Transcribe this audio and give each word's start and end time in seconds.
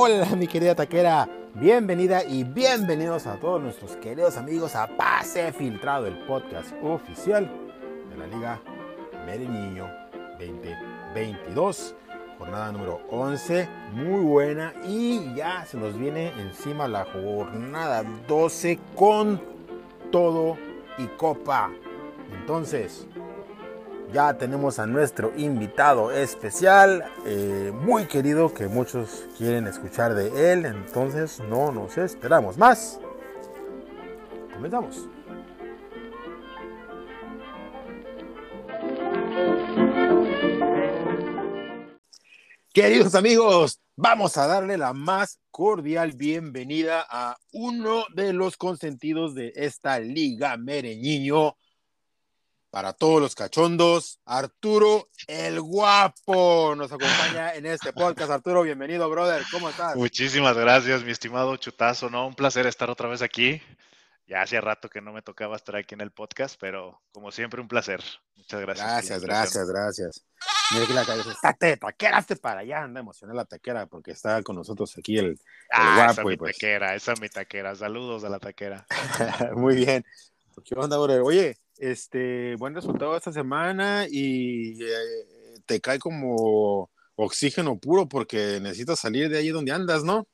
Hola 0.00 0.28
mi 0.36 0.46
querida 0.46 0.76
taquera, 0.76 1.28
bienvenida 1.54 2.22
y 2.22 2.44
bienvenidos 2.44 3.26
a 3.26 3.34
todos 3.40 3.60
nuestros 3.60 3.96
queridos 3.96 4.36
amigos 4.36 4.76
a 4.76 4.86
Pase 4.86 5.52
Filtrado, 5.52 6.06
el 6.06 6.16
podcast 6.18 6.72
oficial 6.84 7.50
de 8.08 8.16
la 8.16 8.28
Liga 8.28 8.60
Niño 9.26 9.90
2022, 10.38 11.96
jornada 12.38 12.70
número 12.70 13.00
11, 13.10 13.68
muy 13.90 14.20
buena 14.20 14.72
y 14.86 15.34
ya 15.34 15.66
se 15.66 15.76
nos 15.76 15.98
viene 15.98 16.28
encima 16.38 16.86
la 16.86 17.04
jornada 17.04 18.04
12 18.28 18.78
con 18.94 19.42
todo 20.12 20.56
y 20.96 21.08
copa. 21.16 21.72
Entonces, 22.40 23.04
ya 24.12 24.36
tenemos 24.38 24.78
a 24.78 24.86
nuestro 24.86 25.32
invitado 25.36 26.10
especial, 26.10 27.04
eh, 27.26 27.72
muy 27.74 28.06
querido, 28.06 28.54
que 28.54 28.66
muchos 28.68 29.26
quieren 29.36 29.66
escuchar 29.66 30.14
de 30.14 30.52
él. 30.52 30.64
Entonces, 30.64 31.40
no 31.40 31.72
nos 31.72 31.98
esperamos 31.98 32.56
más. 32.56 32.98
Comenzamos. 34.54 35.08
Queridos 42.72 43.14
amigos, 43.14 43.80
vamos 43.96 44.36
a 44.36 44.46
darle 44.46 44.78
la 44.78 44.92
más 44.92 45.40
cordial 45.50 46.12
bienvenida 46.12 47.04
a 47.10 47.36
uno 47.52 48.04
de 48.14 48.32
los 48.32 48.56
consentidos 48.56 49.34
de 49.34 49.52
esta 49.56 49.98
Liga 49.98 50.56
Mereñiño 50.56 51.56
para 52.70 52.92
todos 52.92 53.20
los 53.20 53.34
cachondos, 53.34 54.20
Arturo 54.26 55.08
el 55.26 55.60
Guapo 55.60 56.74
nos 56.76 56.92
acompaña 56.92 57.54
en 57.54 57.66
este 57.66 57.92
podcast. 57.92 58.30
Arturo, 58.30 58.62
bienvenido, 58.62 59.08
brother. 59.08 59.42
¿Cómo 59.50 59.70
estás? 59.70 59.96
Muchísimas 59.96 60.56
gracias, 60.56 61.02
mi 61.02 61.10
estimado 61.10 61.56
Chutazo. 61.56 62.10
No, 62.10 62.26
un 62.26 62.34
placer 62.34 62.66
estar 62.66 62.90
otra 62.90 63.08
vez 63.08 63.22
aquí. 63.22 63.62
Ya 64.26 64.42
hacía 64.42 64.60
rato 64.60 64.90
que 64.90 65.00
no 65.00 65.12
me 65.14 65.22
tocaba 65.22 65.56
estar 65.56 65.76
aquí 65.76 65.94
en 65.94 66.02
el 66.02 66.10
podcast, 66.10 66.56
pero 66.60 67.00
como 67.12 67.32
siempre, 67.32 67.62
un 67.62 67.68
placer. 67.68 68.02
Muchas 68.36 68.60
gracias. 68.60 68.86
Gracias, 68.86 69.22
gracias, 69.22 69.68
gracias. 69.68 70.24
Mira 70.70 70.86
que 70.86 70.92
la 70.92 71.04
cabeza, 71.06 71.32
estate, 71.32 71.78
taqueraste 71.78 72.36
para 72.36 72.60
allá. 72.60 72.82
Anda 72.82 73.00
emocionada 73.00 73.38
la 73.38 73.44
taquera 73.46 73.86
porque 73.86 74.10
está 74.10 74.42
con 74.42 74.56
nosotros 74.56 74.94
aquí 74.98 75.16
el, 75.16 75.26
el 75.26 75.38
ah, 75.72 75.94
guapo. 75.96 76.12
Esa 76.12 76.24
mi 76.24 76.36
pues 76.36 76.58
taquera, 76.58 76.94
esa 76.94 77.12
es 77.12 77.20
mi 77.22 77.30
taquera. 77.30 77.74
Saludos 77.74 78.24
a 78.24 78.28
la 78.28 78.38
taquera. 78.38 78.86
Muy 79.56 79.76
bien. 79.76 80.04
¿Qué 80.62 80.74
onda, 80.74 80.98
brother? 80.98 81.22
Oye, 81.22 81.56
este, 81.78 82.56
buen 82.56 82.74
resultado 82.74 83.16
esta 83.16 83.32
semana 83.32 84.06
y 84.10 84.82
eh, 84.82 85.60
te 85.66 85.80
cae 85.80 85.98
como 85.98 86.90
oxígeno 87.14 87.78
puro 87.78 88.08
porque 88.08 88.58
necesitas 88.60 89.00
salir 89.00 89.28
de 89.28 89.38
ahí 89.38 89.48
donde 89.48 89.72
andas, 89.72 90.04
¿no? 90.04 90.26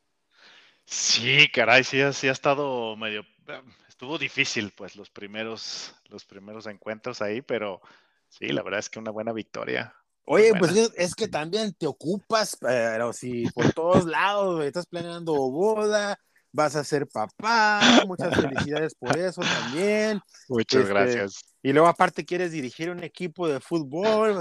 Sí, 0.84 1.48
caray, 1.52 1.84
sí, 1.84 1.98
sí 2.12 2.28
ha 2.28 2.32
estado 2.32 2.96
medio, 2.96 3.22
eh, 3.48 3.62
estuvo 3.88 4.18
difícil 4.18 4.72
pues 4.76 4.96
los 4.96 5.10
primeros, 5.10 5.94
los 6.08 6.24
primeros 6.24 6.66
encuentros 6.66 7.22
ahí, 7.22 7.40
pero 7.40 7.80
sí, 8.28 8.48
la 8.48 8.62
verdad 8.62 8.80
es 8.80 8.90
que 8.90 8.98
una 8.98 9.10
buena 9.10 9.32
victoria. 9.32 9.94
Oye, 10.26 10.52
pues 10.58 10.92
es 10.96 11.14
que 11.14 11.28
también 11.28 11.74
te 11.74 11.86
ocupas, 11.86 12.56
pero 12.58 13.12
si 13.12 13.44
por 13.50 13.72
todos 13.74 14.06
lados 14.06 14.64
estás 14.64 14.86
planeando 14.86 15.34
boda, 15.34 16.18
vas 16.54 16.76
a 16.76 16.84
ser 16.84 17.08
papá, 17.08 18.04
muchas 18.06 18.32
felicidades 18.32 18.94
por 18.94 19.18
eso 19.18 19.42
también. 19.42 20.20
Muchas 20.48 20.82
este, 20.82 20.92
gracias. 20.92 21.44
Y 21.62 21.72
luego 21.72 21.88
aparte 21.88 22.24
quieres 22.24 22.52
dirigir 22.52 22.90
un 22.90 23.02
equipo 23.02 23.48
de 23.48 23.58
fútbol, 23.58 24.38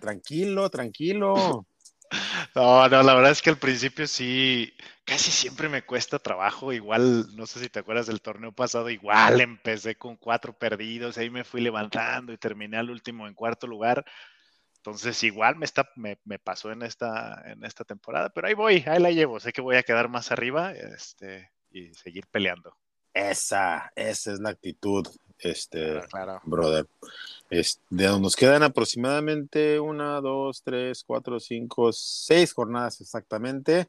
tranquilo, 0.00 0.68
tranquilo. 0.68 1.66
No, 2.54 2.88
no, 2.88 3.02
la 3.02 3.14
verdad 3.14 3.30
es 3.30 3.40
que 3.40 3.50
al 3.50 3.56
principio 3.56 4.06
sí, 4.06 4.74
casi 5.04 5.30
siempre 5.30 5.68
me 5.68 5.82
cuesta 5.82 6.18
trabajo. 6.18 6.72
Igual, 6.72 7.34
no 7.34 7.46
sé 7.46 7.60
si 7.60 7.68
te 7.70 7.78
acuerdas 7.78 8.08
del 8.08 8.20
torneo 8.20 8.52
pasado, 8.52 8.90
igual 8.90 9.40
empecé 9.40 9.94
con 9.94 10.16
cuatro 10.16 10.52
perdidos, 10.52 11.16
ahí 11.16 11.30
me 11.30 11.44
fui 11.44 11.62
levantando 11.62 12.32
y 12.32 12.38
terminé 12.38 12.76
al 12.76 12.90
último 12.90 13.26
en 13.26 13.34
cuarto 13.34 13.66
lugar. 13.66 14.04
Entonces, 14.80 15.22
igual 15.24 15.56
me, 15.56 15.66
está, 15.66 15.90
me, 15.94 16.16
pasó 16.38 16.72
en 16.72 16.82
esta, 16.82 17.42
en 17.44 17.64
esta 17.64 17.84
temporada, 17.84 18.30
pero 18.30 18.48
ahí 18.48 18.54
voy, 18.54 18.82
ahí 18.86 18.98
la 18.98 19.10
llevo. 19.10 19.38
Sé 19.38 19.52
que 19.52 19.60
voy 19.60 19.76
a 19.76 19.82
quedar 19.82 20.08
más 20.08 20.32
arriba 20.32 20.72
este, 20.72 21.50
y 21.70 21.92
seguir 21.92 22.26
peleando. 22.28 22.74
Esa, 23.12 23.92
esa 23.94 24.32
es 24.32 24.40
la 24.40 24.50
actitud, 24.50 25.06
este, 25.38 26.00
brother. 26.44 26.86
Es, 27.50 27.78
de 27.90 28.06
nos 28.06 28.34
quedan 28.36 28.62
aproximadamente 28.62 29.78
una, 29.78 30.18
dos, 30.22 30.62
tres, 30.62 31.04
cuatro, 31.04 31.38
cinco, 31.38 31.92
seis 31.92 32.54
jornadas 32.54 33.02
exactamente. 33.02 33.88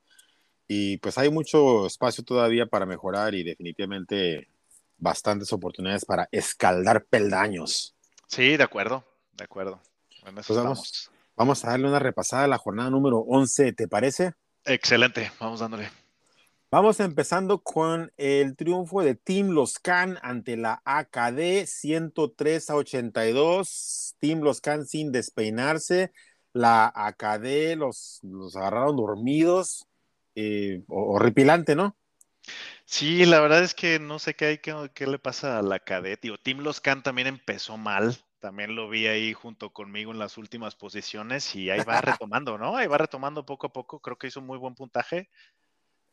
Y 0.68 0.98
pues 0.98 1.18
hay 1.18 1.30
mucho 1.30 1.86
espacio 1.86 2.22
todavía 2.26 2.66
para 2.66 2.86
mejorar 2.86 3.34
y 3.34 3.44
definitivamente 3.44 4.50
bastantes 4.98 5.54
oportunidades 5.54 6.04
para 6.04 6.28
escaldar 6.34 7.06
peldaños. 7.06 7.96
Sí, 8.28 8.58
de 8.58 8.64
acuerdo, 8.64 9.06
de 9.32 9.46
acuerdo. 9.46 9.82
Pues 10.24 10.48
vamos, 10.50 11.12
vamos, 11.36 11.66
a 11.66 11.72
darle 11.72 11.88
una 11.88 12.00
repasada 12.00 12.44
a 12.44 12.48
la 12.48 12.60
jornada 12.60 12.90
número 12.92 13.20
11, 13.20 13.74
¿te 13.74 13.88
parece? 13.88 14.34
Excelente, 14.66 15.32
vamos 15.40 15.60
dándole. 15.60 15.90
Vamos 16.70 17.00
empezando 17.00 17.60
con 17.60 18.14
el 18.18 18.56
triunfo 18.56 19.02
de 19.02 19.16
Team 19.16 19.50
Los 19.50 19.80
Can 19.80 20.20
ante 20.22 20.58
la 20.58 20.82
AKD 20.86 21.66
103 21.66 22.70
a 22.70 22.76
82. 22.76 24.16
Team 24.20 24.42
Los 24.42 24.62
Can 24.62 24.86
sin 24.86 25.12
despeinarse. 25.12 26.14
La 26.54 26.92
AKD 26.94 27.76
los, 27.76 28.20
los 28.22 28.56
agarraron 28.56 28.96
dormidos. 28.96 29.88
Eh, 30.36 30.84
horripilante, 30.88 31.76
¿no? 31.76 31.98
Sí, 32.86 33.26
la 33.26 33.42
verdad 33.42 33.64
es 33.64 33.74
que 33.74 34.00
no 34.00 34.20
sé 34.20 34.36
qué 34.36 34.46
hay, 34.46 34.58
qué, 34.60 34.92
qué 34.94 35.08
le 35.08 35.20
pasa 35.20 35.60
a 35.60 35.62
la 35.62 35.76
AKD. 35.76 36.18
Tío, 36.22 36.38
Team 36.38 36.60
Los 36.60 36.80
Can 36.80 37.04
también 37.04 37.28
empezó 37.28 37.76
mal 37.76 38.18
también 38.42 38.76
lo 38.76 38.90
vi 38.90 39.08
ahí 39.08 39.34
junto 39.34 39.72
conmigo 39.72 40.12
en 40.12 40.20
las 40.20 40.38
últimas 40.38 40.76
posiciones 40.76 41.56
y 41.56 41.70
ahí 41.70 41.82
va 41.88 42.02
retomando, 42.26 42.58
¿no? 42.58 42.76
Ahí 42.76 42.88
va 42.88 42.98
retomando 42.98 43.46
poco 43.46 43.68
a 43.68 43.74
poco. 43.74 44.02
Creo 44.02 44.18
que 44.18 44.28
hizo 44.28 44.42
un 44.42 44.48
muy 44.48 44.58
buen 44.58 44.76
puntaje. 44.76 45.30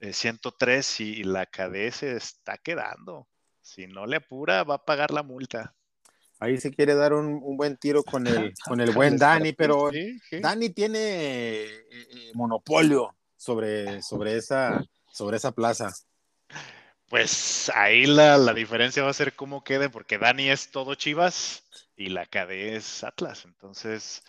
103 0.00 1.00
eh, 1.00 1.04
y 1.04 1.24
la 1.24 1.46
KD 1.46 1.90
se 1.90 2.16
está 2.16 2.56
quedando. 2.58 3.26
Si 3.60 3.88
no 3.88 4.06
le 4.06 4.16
apura, 4.16 4.62
va 4.62 4.76
a 4.76 4.84
pagar 4.84 5.10
la 5.10 5.24
multa. 5.24 5.74
Ahí 6.38 6.58
se 6.58 6.70
quiere 6.70 6.94
dar 6.94 7.14
un, 7.14 7.40
buen 7.56 7.76
tiro 7.78 8.04
con 8.04 8.26
el, 8.28 8.52
con 8.64 8.80
el 8.80 8.92
buen 8.92 9.16
Dani, 9.16 9.54
pero 9.54 9.90
Dani 10.30 10.70
tiene 10.70 10.98
eh, 10.98 11.86
eh, 11.90 12.30
monopolio 12.34 13.16
sobre, 13.36 14.02
sobre, 14.02 14.36
esa, 14.36 14.84
sobre 15.10 15.38
esa 15.38 15.50
plaza. 15.50 15.92
Pues 17.08 17.70
ahí 17.74 18.06
la, 18.06 18.36
la 18.36 18.52
diferencia 18.52 19.02
va 19.02 19.10
a 19.10 19.14
ser 19.14 19.34
cómo 19.34 19.64
quede, 19.64 19.88
porque 19.88 20.18
Dani 20.18 20.50
es 20.50 20.70
todo 20.70 20.94
Chivas 20.94 21.64
y 21.96 22.10
la 22.10 22.26
KD 22.26 22.76
es 22.76 23.02
Atlas. 23.02 23.44
Entonces, 23.46 24.22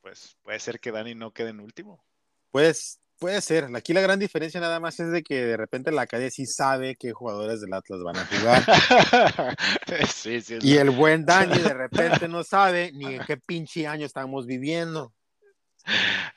pues 0.00 0.36
puede 0.42 0.58
ser 0.58 0.80
que 0.80 0.90
Dani 0.90 1.14
no 1.14 1.32
quede 1.32 1.50
en 1.50 1.60
último. 1.60 2.02
Pues 2.50 3.00
puede 3.18 3.40
ser. 3.42 3.68
Aquí 3.76 3.92
la 3.92 4.00
gran 4.00 4.18
diferencia 4.18 4.60
nada 4.60 4.80
más 4.80 4.98
es 4.98 5.12
de 5.12 5.22
que 5.22 5.44
de 5.44 5.56
repente 5.56 5.92
la 5.92 6.06
KD 6.06 6.30
sí 6.30 6.46
sabe 6.46 6.96
qué 6.96 7.12
jugadores 7.12 7.60
del 7.60 7.74
Atlas 7.74 8.00
van 8.02 8.16
a 8.16 8.26
jugar. 8.26 9.56
sí, 10.08 10.40
sí, 10.40 10.58
y 10.62 10.78
el 10.78 10.90
buen 10.90 11.24
Dani 11.24 11.58
de 11.58 11.74
repente 11.74 12.26
no 12.26 12.42
sabe 12.42 12.90
ni 12.92 13.14
en 13.14 13.24
qué 13.24 13.36
pinche 13.36 13.86
año 13.86 14.06
estamos 14.06 14.46
viviendo. 14.46 15.12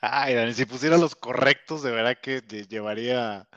Ay, 0.00 0.34
Dani, 0.34 0.52
si 0.52 0.66
pusiera 0.66 0.96
los 0.96 1.16
correctos, 1.16 1.82
de 1.82 1.90
verdad 1.90 2.18
que 2.22 2.42
llevaría 2.68 3.48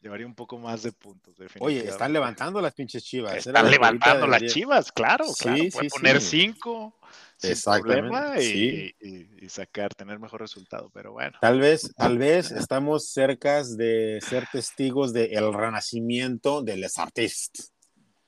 Llevaría 0.00 0.26
un 0.26 0.34
poco 0.34 0.58
más 0.58 0.82
de 0.82 0.92
puntos. 0.92 1.36
Oye, 1.58 1.86
están 1.86 2.12
levantando 2.12 2.60
las 2.60 2.72
pinches 2.72 3.04
chivas. 3.04 3.46
Están 3.46 3.70
levantando 3.70 4.26
las 4.26 4.42
chivas, 4.44 4.90
claro. 4.92 5.26
claro. 5.38 5.62
Puede 5.72 5.90
poner 5.90 6.20
cinco 6.22 6.96
sin 7.36 7.54
problema 7.62 8.40
y, 8.40 8.94
y, 9.00 9.48
sacar, 9.48 9.94
tener 9.94 10.18
mejor 10.18 10.40
resultado, 10.40 10.90
pero 10.92 11.12
bueno. 11.12 11.36
Tal 11.40 11.60
vez, 11.60 11.92
tal 11.96 12.18
vez 12.18 12.50
estamos 12.50 13.10
cerca 13.10 13.62
de 13.62 14.20
ser 14.22 14.46
testigos 14.50 15.12
del 15.12 15.52
renacimiento 15.52 16.62
de 16.62 16.76
Les 16.76 16.98
Artistes. 16.98 17.72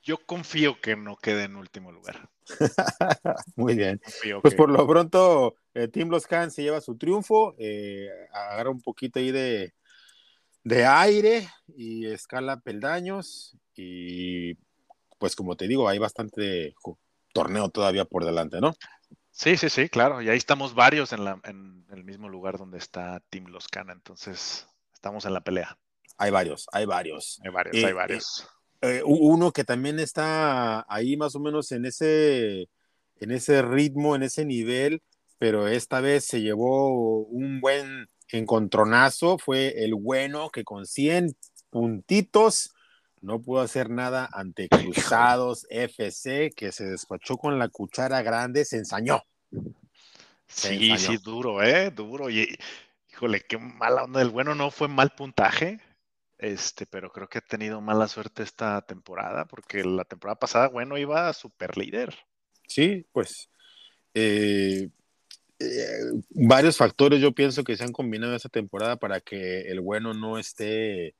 Yo 0.01 0.17
confío 0.25 0.79
que 0.81 0.95
no 0.95 1.15
quede 1.15 1.43
en 1.43 1.55
último 1.55 1.91
lugar. 1.91 2.29
Muy 3.55 3.75
bien. 3.75 4.01
pues 4.41 4.53
por 4.53 4.69
lo 4.69 4.85
pronto, 4.85 5.55
eh, 5.73 5.87
Team 5.87 6.09
Los 6.09 6.27
Can 6.27 6.51
se 6.51 6.61
lleva 6.61 6.81
su 6.81 6.97
triunfo. 6.97 7.55
Eh, 7.57 8.09
agarra 8.33 8.69
un 8.69 8.81
poquito 8.81 9.19
ahí 9.19 9.31
de, 9.31 9.73
de 10.63 10.85
aire 10.85 11.49
y 11.75 12.05
escala 12.07 12.59
peldaños 12.59 13.57
y 13.75 14.55
pues 15.17 15.35
como 15.35 15.55
te 15.55 15.67
digo, 15.67 15.87
hay 15.87 15.99
bastante 15.99 16.75
torneo 17.33 17.69
todavía 17.69 18.05
por 18.05 18.25
delante, 18.25 18.59
¿no? 18.59 18.73
Sí, 19.31 19.57
sí, 19.57 19.69
sí, 19.69 19.89
claro. 19.89 20.21
Y 20.21 20.29
ahí 20.29 20.37
estamos 20.37 20.75
varios 20.75 21.11
en, 21.11 21.25
la, 21.25 21.39
en 21.45 21.85
el 21.91 22.03
mismo 22.03 22.29
lugar 22.29 22.57
donde 22.57 22.77
está 22.77 23.19
Team 23.29 23.45
Loscana, 23.47 23.93
entonces 23.93 24.67
estamos 24.93 25.25
en 25.25 25.33
la 25.33 25.41
pelea. 25.41 25.77
Hay 26.17 26.29
varios, 26.29 26.67
hay 26.71 26.85
varios. 26.85 27.39
Hay 27.43 27.51
varios, 27.51 27.75
hay 27.75 27.83
eh, 27.83 27.93
varios. 27.93 28.47
Eh, 28.81 28.97
eh, 28.97 29.01
uno 29.05 29.51
que 29.51 29.63
también 29.63 29.99
está 29.99 30.85
ahí 30.87 31.17
más 31.17 31.35
o 31.35 31.39
menos 31.39 31.71
en 31.71 31.85
ese, 31.85 32.69
en 33.19 33.31
ese 33.31 33.61
ritmo, 33.61 34.15
en 34.15 34.23
ese 34.23 34.45
nivel, 34.45 35.01
pero 35.39 35.67
esta 35.67 35.99
vez 35.99 36.25
se 36.25 36.41
llevó 36.41 37.23
un 37.23 37.59
buen 37.59 38.07
encontronazo 38.37 39.37
fue 39.37 39.83
el 39.83 39.95
bueno 39.95 40.49
que 40.49 40.63
con 40.63 40.85
100 40.85 41.35
puntitos 41.69 42.73
no 43.21 43.41
pudo 43.41 43.61
hacer 43.61 43.89
nada 43.89 44.29
ante 44.33 44.67
Cruzados 44.67 45.65
FC, 45.69 46.51
que 46.55 46.71
se 46.71 46.85
despachó 46.85 47.37
con 47.37 47.57
la 47.57 47.69
cuchara 47.69 48.21
grande, 48.21 48.65
se 48.65 48.77
ensañó. 48.77 49.23
sí, 50.47 50.97
sí, 50.97 51.17
duro, 51.17 51.63
¿eh? 51.63 51.89
Duro. 51.89 52.29
Y, 52.29 52.57
híjole, 53.09 53.41
qué 53.47 53.57
mala 53.57 54.03
onda. 54.03 54.21
El 54.21 54.29
bueno 54.29 54.55
no 54.55 54.71
fue 54.71 54.89
mal 54.89 55.11
puntaje, 55.11 55.79
este, 56.37 56.85
pero 56.85 57.11
creo 57.11 57.29
que 57.29 57.37
ha 57.37 57.41
tenido 57.41 57.79
mala 57.79 58.09
suerte 58.09 58.43
esta 58.43 58.81
temporada, 58.81 59.45
porque 59.45 59.85
la 59.85 60.03
temporada 60.03 60.37
pasada, 60.37 60.67
bueno, 60.67 60.97
iba 60.97 61.29
a 61.29 61.33
super 61.33 61.77
líder. 61.77 62.13
Sí, 62.67 63.07
pues 63.13 63.49
eh, 64.13 64.89
eh, 65.59 66.11
varios 66.31 66.77
factores 66.77 67.21
yo 67.21 67.31
pienso 67.31 67.63
que 67.63 67.77
se 67.77 67.83
han 67.83 67.91
combinado 67.91 68.35
esta 68.35 68.49
temporada 68.49 68.97
para 68.97 69.21
que 69.21 69.61
el 69.61 69.81
bueno 69.81 70.13
no 70.13 70.37
esté 70.37 71.15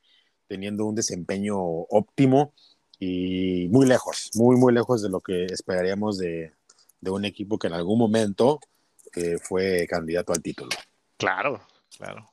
teniendo 0.47 0.85
un 0.85 0.95
desempeño 0.95 1.57
óptimo 1.57 2.53
y 2.99 3.67
muy 3.69 3.85
lejos, 3.85 4.31
muy, 4.35 4.55
muy 4.55 4.73
lejos 4.73 5.01
de 5.01 5.09
lo 5.09 5.19
que 5.19 5.45
esperaríamos 5.45 6.17
de, 6.17 6.53
un 7.01 7.25
equipo 7.25 7.57
que 7.59 7.67
en 7.67 7.73
algún 7.73 7.99
momento 7.99 8.59
eh, 9.15 9.37
fue 9.41 9.85
candidato 9.89 10.31
al 10.31 10.41
título. 10.41 10.69
Claro, 11.17 11.61
claro. 11.97 12.29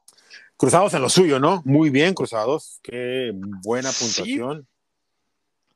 Cruzados 0.56 0.94
en 0.94 1.02
lo 1.02 1.08
suyo, 1.08 1.41
¿no? 1.41 1.62
Muy 1.64 1.91
bien, 1.91 2.14
Cruzados. 2.14 2.79
Qué 2.82 3.32
buena 3.35 3.91
puntuación. 3.91 4.69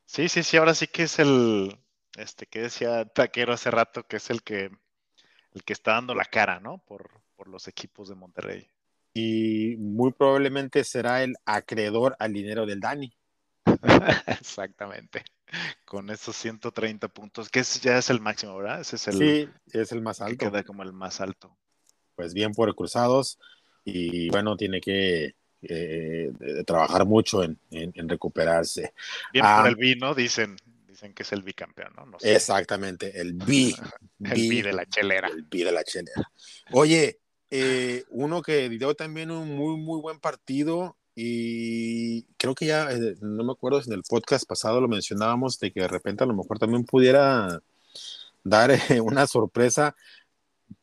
Sí, 0.07 0.29
sí, 0.29 0.43
sí, 0.43 0.57
ahora 0.59 0.75
sí 0.75 0.87
que 0.87 1.05
es 1.05 1.19
el, 1.19 1.77
este, 2.17 2.47
que 2.47 2.61
decía 2.61 3.05
Taquero 3.07 3.53
hace 3.53 3.71
rato, 3.71 4.07
que 4.07 4.17
es 4.17 4.31
el 4.31 4.43
que, 4.43 4.71
el 5.55 5.65
que 5.65 5.73
está 5.73 5.93
dando 5.93 6.15
la 6.15 6.25
cara, 6.25 6.61
¿no? 6.61 6.79
Por, 6.79 7.11
por 7.37 7.49
los 7.49 7.69
equipos 7.69 8.09
de 8.09 8.15
Monterrey 8.15 8.69
y 9.15 9.77
muy 9.79 10.13
probablemente 10.13 10.83
será 10.83 11.23
el 11.23 11.37
acreedor 11.47 12.17
al 12.19 12.33
dinero 12.33 12.67
del 12.67 12.81
Dani. 12.81 13.15
Exactamente. 14.27 15.25
Con 15.85 16.11
esos 16.11 16.35
130 16.37 17.07
puntos, 17.09 17.49
que 17.49 17.63
ya 17.81 17.99
es 17.99 18.11
el 18.11 18.21
máximo, 18.21 18.57
¿verdad? 18.57 18.81
Ese 18.81 18.97
es 18.97 19.09
el, 19.09 19.19
sí, 19.19 19.49
es 19.73 19.93
el 19.93 20.03
más 20.03 20.21
alto. 20.21 20.51
queda 20.51 20.65
como 20.65 20.83
el 20.83 20.93
más 20.93 21.21
alto. 21.21 21.57
Pues 22.17 22.35
bien 22.35 22.53
por 22.53 22.75
Cruzados 22.75 23.39
y 23.85 24.29
bueno, 24.31 24.57
tiene 24.57 24.81
que 24.81 25.37
eh, 25.63 26.33
trabajar 26.67 27.07
mucho 27.07 27.45
en, 27.45 27.59
recuperarse. 28.09 28.95
Bien 29.33 29.45
por 29.45 29.67
ah, 29.67 29.69
el 29.69 29.77
vino, 29.77 30.15
dicen, 30.15 30.57
dicen 30.95 31.13
que 31.13 31.25
es 31.25 31.33
el 31.33 31.43
bicampeón, 31.43 31.93
¿no? 31.97 32.17
Exactamente, 32.21 33.21
el 33.21 33.33
bi. 33.47 33.75
el 34.21 34.49
bi 34.49 34.63
de 34.63 34.73
la 34.73 34.87
chelera. 34.87 35.29
El 35.29 35.43
bi 35.43 35.65
de 35.65 35.73
la 35.73 35.83
chelera. 35.83 36.31
Oye, 36.71 37.19
eh, 37.51 38.05
uno 38.11 38.43
que 38.43 38.69
dio 38.69 38.95
también 38.95 39.31
un 39.31 39.57
muy, 39.57 39.77
muy 39.77 40.01
buen 40.01 40.21
partido 40.21 40.97
y 41.17 42.23
creo 42.37 42.55
que 42.55 42.67
ya, 42.67 42.91
eh, 42.93 43.17
no 43.21 43.45
me 43.45 43.53
acuerdo 43.53 43.83
si 43.83 43.91
en 43.91 43.95
el 43.95 44.03
podcast 44.03 44.47
pasado 44.47 44.81
lo 44.81 44.89
mencionábamos, 44.89 45.59
de 45.59 45.73
que 45.73 45.81
de 45.81 45.89
repente 45.89 46.25
a 46.25 46.27
lo 46.27 46.35
mejor 46.35 46.59
también 46.59 46.85
pudiera 46.85 47.61
dar 48.45 48.71
eh, 48.71 48.79
una 49.01 49.27
sorpresa. 49.27 49.97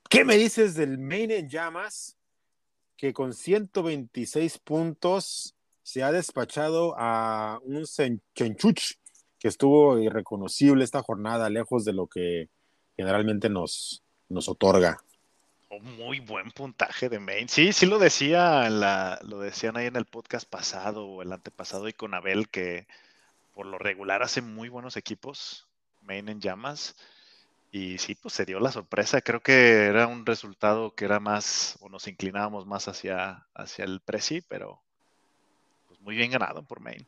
¿Qué 0.09 0.25
me 0.25 0.35
dices 0.35 0.75
del 0.75 0.97
Main 0.97 1.31
en 1.31 1.49
llamas? 1.49 2.17
Que 2.97 3.13
con 3.13 3.33
126 3.33 4.57
puntos 4.59 5.55
se 5.83 6.03
ha 6.03 6.11
despachado 6.11 6.95
a 6.97 7.59
un 7.63 7.85
Chenchuch 8.35 9.00
que 9.41 9.47
estuvo 9.47 9.97
irreconocible 9.97 10.83
esta 10.83 11.01
jornada, 11.01 11.49
lejos 11.49 11.83
de 11.83 11.93
lo 11.93 12.05
que 12.05 12.47
generalmente 12.95 13.49
nos, 13.49 14.03
nos 14.29 14.47
otorga 14.47 14.99
muy 15.79 16.19
buen 16.19 16.51
puntaje 16.51 17.09
de 17.09 17.19
Maine. 17.19 17.47
Sí, 17.47 17.71
sí 17.71 17.85
lo 17.85 17.99
decía, 17.99 18.69
la, 18.69 19.19
lo 19.23 19.39
decían 19.39 19.77
ahí 19.77 19.87
en 19.87 19.95
el 19.95 20.05
podcast 20.05 20.47
pasado 20.49 21.05
o 21.05 21.21
el 21.21 21.31
antepasado 21.31 21.87
y 21.87 21.93
con 21.93 22.13
Abel 22.13 22.49
que 22.49 22.87
por 23.53 23.65
lo 23.65 23.77
regular 23.77 24.23
hace 24.23 24.41
muy 24.41 24.69
buenos 24.69 24.97
equipos, 24.97 25.67
Maine 26.01 26.33
en 26.33 26.41
llamas. 26.41 26.95
Y 27.71 27.99
sí, 27.99 28.15
pues 28.15 28.33
se 28.33 28.45
dio 28.45 28.59
la 28.59 28.71
sorpresa. 28.71 29.21
Creo 29.21 29.39
que 29.39 29.85
era 29.85 30.07
un 30.07 30.25
resultado 30.25 30.93
que 30.93 31.05
era 31.05 31.21
más, 31.21 31.77
o 31.79 31.87
nos 31.87 32.07
inclinábamos 32.07 32.65
más 32.65 32.89
hacia, 32.89 33.47
hacia 33.53 33.85
el 33.85 34.01
Prezi, 34.01 34.41
pero 34.41 34.81
pues 35.87 36.01
muy 36.01 36.15
bien 36.15 36.31
ganado 36.31 36.63
por 36.63 36.81
Maine. 36.81 37.05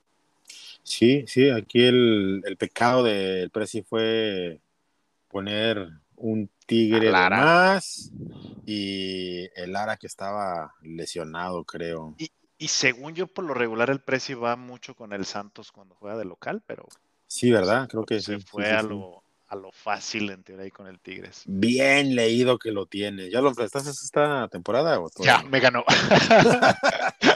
Sí, 0.83 1.23
sí, 1.27 1.49
aquí 1.49 1.83
el, 1.83 2.43
el 2.45 2.57
pecado 2.57 3.03
del 3.03 3.49
Prezi 3.49 3.81
fue 3.83 4.59
poner 5.29 5.89
un 6.15 6.49
tigre 6.65 7.11
más 7.11 8.11
y 8.65 9.49
el 9.55 9.73
Lara 9.73 9.97
que 9.97 10.07
estaba 10.07 10.73
lesionado, 10.81 11.63
creo. 11.65 12.15
Y, 12.17 12.31
según 12.67 13.13
yo, 13.13 13.27
por 13.27 13.43
lo 13.43 13.53
regular, 13.53 13.89
el 13.89 13.99
precio 13.99 14.39
va 14.39 14.55
mucho 14.55 14.95
con 14.95 15.11
el 15.11 15.25
Santos 15.25 15.73
cuando 15.73 15.95
juega 15.95 16.17
de 16.17 16.23
local, 16.23 16.63
pero. 16.65 16.87
Sí, 17.27 17.51
¿verdad? 17.51 17.89
Creo 17.89 18.05
que 18.05 18.21
se 18.21 18.39
fue 18.39 18.71
a, 18.71 18.81
Lo, 18.81 19.23
a 19.47 19.55
lo 19.57 19.71
fácil 19.73 20.29
en 20.29 20.43
teoría 20.43 20.63
ahí 20.63 20.71
con 20.71 20.87
el 20.87 20.99
Tigres. 21.01 21.43
Bien 21.45 22.15
leído 22.15 22.57
que 22.57 22.71
lo 22.71 22.85
tiene. 22.85 23.29
¿Ya 23.29 23.41
lo 23.41 23.49
enfrentaste 23.49 23.89
esta 23.89 24.47
temporada? 24.47 24.97
O 24.99 25.09
ya, 25.21 25.43
me 25.43 25.59
ganó. 25.59 25.83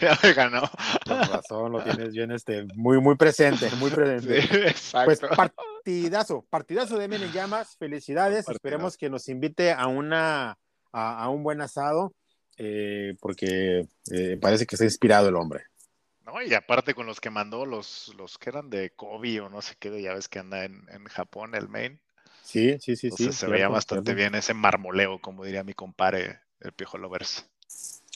ya 0.00 0.18
me 0.22 0.32
ganó. 0.32 0.62
Con 1.06 1.22
razón, 1.22 1.72
lo 1.72 1.82
tienes 1.82 2.12
bien 2.12 2.30
este, 2.32 2.64
muy, 2.74 3.00
muy 3.00 3.16
presente, 3.16 3.70
muy 3.78 3.90
presente. 3.90 4.74
Pues 5.04 5.20
partidazo, 5.20 6.44
partidazo 6.48 6.98
de 6.98 7.08
Menes 7.08 7.32
Llamas, 7.32 7.76
felicidades. 7.76 8.48
Esperemos 8.48 8.96
que 8.96 9.10
nos 9.10 9.28
invite 9.28 9.72
a 9.72 9.86
una 9.86 10.58
a, 10.92 11.28
un 11.28 11.42
buen 11.42 11.60
asado, 11.60 12.14
eh, 12.56 13.14
porque 13.20 13.86
eh, 14.10 14.38
parece 14.40 14.66
que 14.66 14.74
está 14.74 14.84
inspirado 14.84 15.28
el 15.28 15.36
hombre. 15.36 15.64
No, 16.24 16.42
y 16.42 16.52
aparte 16.54 16.94
con 16.94 17.06
los 17.06 17.20
que 17.20 17.30
mandó, 17.30 17.64
los, 17.64 18.14
los 18.16 18.36
que 18.36 18.50
eran 18.50 18.68
de 18.68 18.90
Kobe 18.90 19.40
o 19.40 19.48
no 19.48 19.62
sé 19.62 19.76
qué, 19.78 20.02
ya 20.02 20.12
ves 20.12 20.28
que 20.28 20.38
anda 20.38 20.64
en, 20.64 21.04
Japón, 21.06 21.54
el 21.54 21.68
main. 21.68 22.00
Sí, 22.42 22.78
sí, 22.80 22.96
sí, 22.96 23.10
sí. 23.10 23.32
Se 23.32 23.46
veía 23.46 23.68
bastante 23.68 24.14
bien 24.14 24.34
ese 24.34 24.54
marmoleo, 24.54 25.20
como 25.20 25.44
diría 25.44 25.64
mi 25.64 25.74
compadre, 25.74 26.40
el 26.60 26.72
Piojo 26.72 26.98
Lovers. 26.98 27.46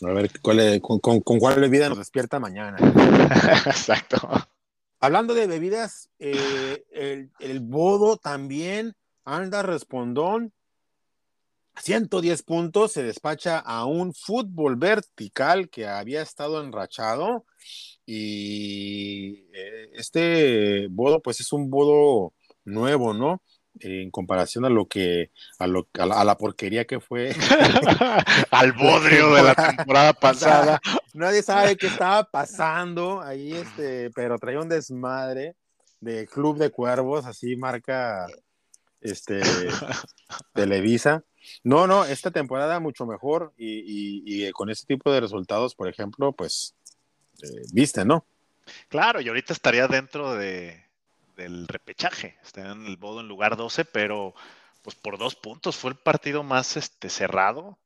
A 0.04 0.12
ver, 0.12 0.30
¿cuál 0.40 0.80
con, 0.80 0.98
con, 1.00 1.20
cuál 1.20 1.60
bebida 1.60 1.88
nos 1.88 1.98
despierta 1.98 2.40
mañana? 2.40 2.76
Exacto. 3.66 4.18
Hablando 5.00 5.34
de 5.34 5.46
bebidas, 5.46 6.10
eh, 6.18 6.84
el, 6.90 7.30
el, 7.40 7.60
bodo 7.60 8.16
también 8.16 8.94
anda 9.24 9.62
respondón. 9.62 10.52
110 11.76 12.42
puntos, 12.42 12.92
se 12.92 13.02
despacha 13.02 13.58
a 13.58 13.86
un 13.86 14.12
fútbol 14.12 14.76
vertical 14.76 15.70
que 15.70 15.86
había 15.86 16.20
estado 16.20 16.62
enrachado 16.62 17.46
y 18.04 19.46
eh, 19.54 19.90
este 19.94 20.88
bodo 20.88 21.20
pues 21.20 21.40
es 21.40 21.52
un 21.52 21.70
bodo 21.70 22.34
nuevo, 22.64 23.14
¿no? 23.14 23.42
En 23.80 24.10
comparación 24.10 24.64
a 24.64 24.68
lo 24.68 24.86
que 24.86 25.30
a, 25.58 25.66
lo, 25.66 25.88
a, 25.98 26.24
la, 26.24 26.36
porquería 26.36 26.84
que 26.84 27.00
fue 27.00 27.34
al 28.50 28.72
bodrio 28.74 29.34
de 29.34 29.42
la 29.42 29.54
temporada 29.54 30.12
pasada. 30.20 30.80
nadie 31.14 31.42
sabe 31.42 31.76
qué 31.76 31.86
estaba 31.86 32.24
pasando 32.24 33.20
ahí, 33.20 33.52
este, 33.52 34.10
pero 34.10 34.38
traía 34.38 34.60
un 34.60 34.68
desmadre 34.68 35.56
de 36.00 36.26
Club 36.26 36.58
de 36.58 36.70
Cuervos, 36.70 37.26
así 37.26 37.56
marca 37.56 38.26
este 39.00 39.40
Televisa. 40.52 41.24
No, 41.64 41.86
no, 41.86 42.04
esta 42.04 42.30
temporada 42.30 42.78
mucho 42.78 43.04
mejor 43.04 43.52
y, 43.56 44.50
con 44.52 44.70
este 44.70 44.86
tipo 44.94 45.12
de 45.12 45.20
resultados, 45.20 45.74
por 45.74 45.88
ejemplo, 45.88 46.32
pues 46.32 46.74
eh, 47.42 47.62
viste, 47.72 48.04
¿no? 48.04 48.24
Claro, 48.88 49.20
y 49.20 49.28
ahorita 49.28 49.52
estaría 49.52 49.88
dentro 49.88 50.34
de, 50.34 50.84
del 51.36 51.68
repechaje, 51.68 52.38
está 52.42 52.72
en 52.72 52.86
el 52.86 52.96
bodo 52.96 53.20
en 53.20 53.28
lugar 53.28 53.56
12, 53.56 53.84
pero 53.84 54.34
pues 54.82 54.96
por 54.96 55.18
dos 55.18 55.34
puntos 55.34 55.76
fue 55.76 55.92
el 55.92 55.96
partido 55.96 56.42
más 56.42 56.76
este, 56.76 57.08
cerrado. 57.08 57.78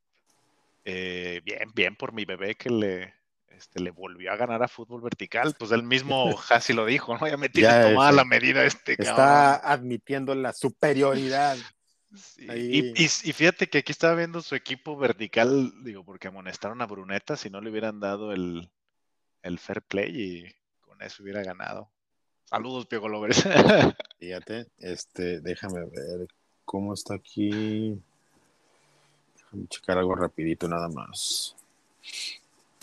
Eh, 0.85 1.43
bien, 1.45 1.71
bien 1.75 1.97
por 1.97 2.13
mi 2.13 2.25
bebé 2.25 2.55
que 2.55 2.71
le, 2.71 3.15
este, 3.49 3.81
le 3.81 3.91
volvió 3.91 4.33
a 4.33 4.37
ganar 4.37 4.63
a 4.63 4.69
fútbol 4.69 5.03
vertical. 5.03 5.55
Pues 5.59 5.73
él 5.73 5.83
mismo 5.83 6.35
casi 6.49 6.73
lo 6.73 6.87
dijo, 6.87 7.17
¿no? 7.19 7.27
Ya 7.29 7.37
me 7.37 7.49
tiene 7.49 7.91
tomada 7.91 8.13
la 8.13 8.25
medida 8.25 8.65
este. 8.65 8.93
Está 8.93 9.57
admitiendo 9.57 10.35
la 10.35 10.53
superioridad. 10.53 11.57
Y, 12.39 13.05
y, 13.05 13.09
fíjate 13.09 13.69
que 13.69 13.79
aquí 13.79 13.93
estaba 13.93 14.15
viendo 14.15 14.41
su 14.41 14.55
equipo 14.55 14.97
vertical, 14.97 15.73
digo, 15.85 16.03
porque 16.03 16.29
amonestaron 16.29 16.81
a 16.81 16.87
Bruneta, 16.87 17.37
si 17.37 17.51
no 17.51 17.61
le 17.61 17.69
hubieran 17.69 18.01
dado 18.01 18.33
el, 18.33 18.71
el 19.43 19.59
fair 19.59 19.83
play 19.83 20.11
y 20.15 20.55
con 20.81 21.03
eso 21.03 21.23
hubiera 21.23 21.43
ganado. 21.43 21.91
Saludos, 22.47 22.87
Piego 22.87 23.09
Lovers. 23.09 23.45
Fíjate, 24.19 24.67
este, 24.79 25.41
déjame 25.41 25.85
ver 25.85 26.27
cómo 26.65 26.95
está 26.95 27.15
aquí. 27.15 28.01
Déjame 29.37 29.69
checar 29.69 29.99
algo 29.99 30.15
rapidito 30.15 30.67
nada 30.67 30.89
más. 30.89 31.55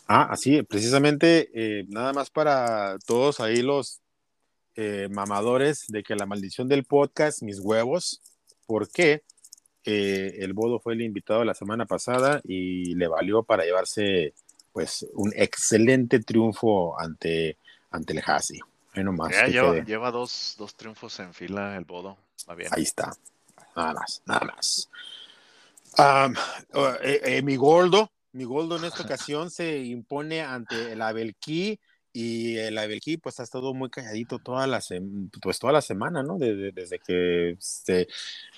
Ah, 0.07 0.27
así, 0.29 0.61
precisamente, 0.63 1.49
eh, 1.53 1.85
nada 1.87 2.13
más 2.13 2.29
para 2.29 2.99
todos 3.07 3.39
ahí 3.39 3.61
los 3.61 3.99
eh, 4.75 5.07
mamadores 5.09 5.87
de 5.87 6.03
que 6.03 6.15
la 6.15 6.25
maldición 6.25 6.67
del 6.67 6.83
podcast, 6.83 7.41
mis 7.41 7.59
huevos, 7.59 8.21
¿por 8.67 8.89
qué? 8.89 9.23
eh, 9.85 10.37
el 10.39 10.53
Bodo 10.53 10.79
fue 10.79 10.93
el 10.93 11.01
invitado 11.01 11.43
la 11.43 11.53
semana 11.53 11.85
pasada 11.85 12.41
y 12.43 12.95
le 12.95 13.07
valió 13.07 13.43
para 13.43 13.63
llevarse 13.63 14.33
pues 14.71 15.05
un 15.13 15.31
excelente 15.35 16.19
triunfo 16.19 16.99
ante, 16.99 17.57
ante 17.91 18.13
el 18.13 18.23
Hasi. 18.25 18.59
Lleva, 19.85 20.11
dos, 20.11 20.57
triunfos 20.77 21.19
en 21.19 21.33
fila 21.33 21.75
el 21.77 21.85
Bodo. 21.85 22.17
Ahí 22.71 22.83
está. 22.83 23.11
Nada 23.75 23.93
más, 23.93 24.21
nada 24.25 24.45
más. 24.45 24.89
Eh, 27.03 27.21
eh, 27.23 27.41
mi 27.41 27.55
Goldo, 27.55 28.11
mi 28.33 28.43
Goldo 28.43 28.77
en 28.77 28.85
esta 28.85 29.03
ocasión 29.17 29.49
se 29.49 29.79
impone 29.79 30.41
ante 30.41 30.93
el 30.93 31.01
Abelquí 31.01 31.79
y 32.11 32.57
el 32.57 32.77
Abelquí 32.77 33.17
pues 33.17 33.39
ha 33.39 33.43
estado 33.43 33.73
muy 33.73 33.89
calladito 33.89 34.37
toda 34.37 34.67
la, 34.67 34.81
pues, 35.41 35.59
toda 35.59 35.73
la 35.73 35.81
semana, 35.81 36.21
¿no? 36.21 36.37
Desde, 36.37 36.99
que 36.99 37.55
se, 37.59 38.07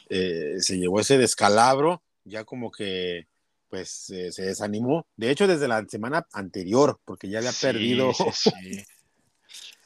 eh, 0.10 0.56
se 0.60 0.78
llevó 0.78 1.00
ese 1.00 1.18
descalabro, 1.18 2.04
ya 2.26 2.44
como 2.44 2.72
que 2.72 3.28
pues 3.70 3.90
se 3.90 4.42
desanimó. 4.42 5.08
De 5.16 5.32
hecho, 5.32 5.48
desde 5.48 5.68
la 5.68 5.84
semana 5.88 6.28
anterior, 6.34 7.00
porque 7.04 7.30
ya 7.30 7.40
había 7.40 7.52
perdido. 7.52 8.12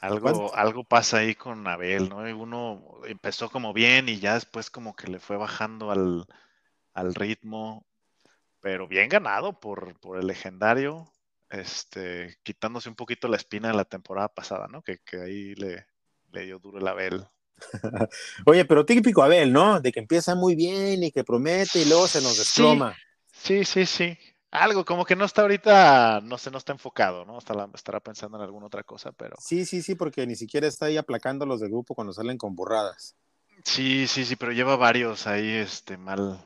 Algo, 0.00 0.54
algo 0.54 0.82
pasa 0.82 1.18
ahí 1.18 1.34
con 1.34 1.66
Abel, 1.68 2.08
¿no? 2.08 2.18
Uno 2.18 3.02
empezó 3.04 3.50
como 3.50 3.74
bien 3.74 4.08
y 4.08 4.18
ya 4.18 4.32
después 4.32 4.70
como 4.70 4.96
que 4.96 5.08
le 5.08 5.20
fue 5.20 5.36
bajando 5.36 5.90
al, 5.90 6.24
al 6.94 7.14
ritmo, 7.14 7.86
pero 8.60 8.88
bien 8.88 9.10
ganado 9.10 9.60
por, 9.60 10.00
por, 10.00 10.18
el 10.18 10.26
legendario, 10.26 11.12
este, 11.50 12.38
quitándose 12.42 12.88
un 12.88 12.94
poquito 12.94 13.28
la 13.28 13.36
espina 13.36 13.68
de 13.68 13.74
la 13.74 13.84
temporada 13.84 14.28
pasada, 14.28 14.68
¿no? 14.68 14.80
Que, 14.80 15.00
que 15.04 15.20
ahí 15.20 15.54
le, 15.56 15.86
le, 16.32 16.46
dio 16.46 16.58
duro 16.58 16.78
el 16.78 16.88
Abel. 16.88 17.26
Oye, 18.46 18.64
pero 18.64 18.86
típico 18.86 19.22
Abel, 19.22 19.52
¿no? 19.52 19.80
De 19.80 19.92
que 19.92 20.00
empieza 20.00 20.34
muy 20.34 20.54
bien 20.54 21.04
y 21.04 21.12
que 21.12 21.24
promete 21.24 21.82
y 21.82 21.84
luego 21.84 22.06
se 22.06 22.22
nos 22.22 22.38
desploma. 22.38 22.96
Sí, 23.30 23.66
sí, 23.66 23.84
sí. 23.84 24.18
Algo 24.50 24.84
como 24.84 25.04
que 25.04 25.14
no 25.14 25.24
está 25.24 25.42
ahorita, 25.42 26.20
no 26.24 26.36
sé, 26.36 26.50
no 26.50 26.58
está 26.58 26.72
enfocado, 26.72 27.24
¿no? 27.24 27.38
estará 27.38 28.00
pensando 28.00 28.36
en 28.36 28.42
alguna 28.42 28.66
otra 28.66 28.82
cosa, 28.82 29.12
pero. 29.12 29.36
Sí, 29.38 29.64
sí, 29.64 29.80
sí, 29.80 29.94
porque 29.94 30.26
ni 30.26 30.34
siquiera 30.34 30.66
está 30.66 30.86
ahí 30.86 30.96
aplacando 30.96 31.46
los 31.46 31.60
del 31.60 31.70
grupo 31.70 31.94
cuando 31.94 32.12
salen 32.12 32.36
con 32.36 32.56
burradas. 32.56 33.14
Sí, 33.64 34.06
sí, 34.08 34.24
sí, 34.24 34.36
pero 34.36 34.52
lleva 34.52 34.76
varios 34.76 35.26
ahí, 35.26 35.48
este, 35.48 35.96
mal, 35.96 36.40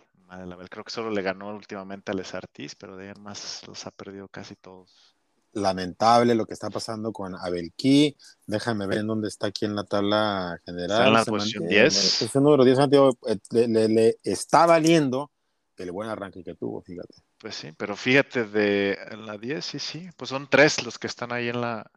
Creo 0.69 0.85
que 0.85 0.91
solo 0.91 1.11
le 1.11 1.23
ganó 1.23 1.55
últimamente 1.55 2.11
a 2.11 2.15
Les 2.15 2.35
Artis, 2.35 2.75
pero 2.75 2.97
de 2.97 3.09
ahí 3.09 3.15
más 3.21 3.63
los 3.69 3.87
ha 3.87 3.91
perdido 3.91 4.29
casi 4.29 4.57
todos. 4.57 5.17
Lamentable 5.53 6.35
lo 6.35 6.45
que 6.45 6.55
está 6.55 6.69
pasando 6.71 7.13
con 7.13 7.37
Abelquí. 7.37 8.17
Déjame 8.45 8.87
ver 8.87 8.99
en 8.99 9.07
dónde 9.07 9.29
está 9.29 9.47
aquí 9.47 9.65
en 9.65 9.77
la 9.77 9.85
tabla 9.85 10.61
general. 10.65 10.91
Está 10.91 11.07
en 11.07 11.13
la 11.13 11.25
posición 11.25 11.69
10. 11.69 12.23
Es 12.23 12.35
número 12.35 12.65
10, 12.65 12.77
Santiago, 12.77 13.17
eh, 13.29 13.39
le, 13.69 14.19
está 14.25 14.67
valiendo 14.67 15.31
el 15.77 15.93
buen 15.93 16.09
arranque 16.09 16.43
que 16.43 16.55
tuvo, 16.55 16.83
fíjate. 16.83 17.15
Pues 17.45 17.57
sí, 17.57 17.73
pero 17.77 17.95
fíjate, 17.95 18.47
de 18.47 18.97
la 19.19 19.37
10, 19.37 19.63
sí, 19.63 19.79
sí, 19.79 20.09
pues 20.17 20.31
son 20.31 20.49
tres 20.49 20.83
los 20.83 20.99
que 20.99 21.07
están 21.07 21.31
ahí 21.31 21.51
en 21.51 21.61
la, 21.61 21.91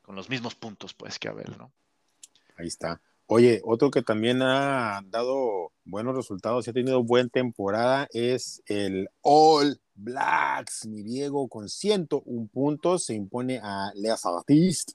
con 0.00 0.16
los 0.16 0.30
mismos 0.30 0.54
puntos, 0.54 0.94
pues, 0.94 1.18
que 1.18 1.28
Abel, 1.28 1.54
¿no? 1.58 1.70
Ahí 2.56 2.68
está. 2.68 3.02
Oye, 3.26 3.60
otro 3.62 3.90
que 3.90 4.00
también 4.00 4.40
ha 4.40 5.02
dado 5.04 5.70
buenos 5.84 6.16
resultados 6.16 6.66
y 6.66 6.70
ha 6.70 6.72
tenido 6.72 7.04
buena 7.04 7.28
temporada 7.28 8.08
es 8.10 8.62
el 8.64 9.10
All 9.20 9.78
Blacks. 9.92 10.86
Mi 10.86 11.02
Diego 11.02 11.46
con 11.48 11.68
101 11.68 12.48
puntos 12.50 13.04
se 13.04 13.12
impone 13.12 13.60
a 13.62 13.92
Lea 13.96 14.16
Sabatiste. 14.16 14.94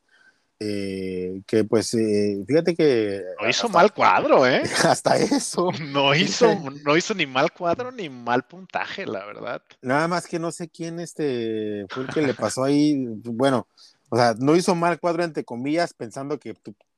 Eh, 0.61 1.41
que 1.47 1.63
pues 1.63 1.93
eh, 1.93 2.43
fíjate 2.45 2.75
que 2.75 3.23
no 3.41 3.47
hizo 3.47 3.69
mal 3.69 3.93
cuadro, 3.93 4.45
¿eh? 4.45 4.61
Hasta 4.83 5.17
eso. 5.17 5.71
No 5.79 6.13
hizo, 6.13 6.47
no 6.85 6.97
hizo 6.97 7.13
ni 7.13 7.25
mal 7.25 7.51
cuadro 7.53 7.91
ni 7.91 8.09
mal 8.09 8.43
puntaje, 8.43 9.05
la 9.05 9.25
verdad. 9.25 9.61
Nada 9.81 10.07
más 10.07 10.27
que 10.27 10.37
no 10.37 10.51
sé 10.51 10.69
quién 10.69 10.99
este 10.99 11.85
fue 11.89 12.03
el 12.03 12.09
que 12.09 12.21
le 12.21 12.33
pasó 12.33 12.63
ahí. 12.65 13.05
Bueno, 13.23 13.67
o 14.09 14.17
sea, 14.17 14.33
no 14.37 14.55
hizo 14.55 14.75
mal 14.75 14.99
cuadro 14.99 15.23
entre 15.23 15.45
comillas, 15.45 15.93
pensando 15.93 16.37
que 16.37 16.53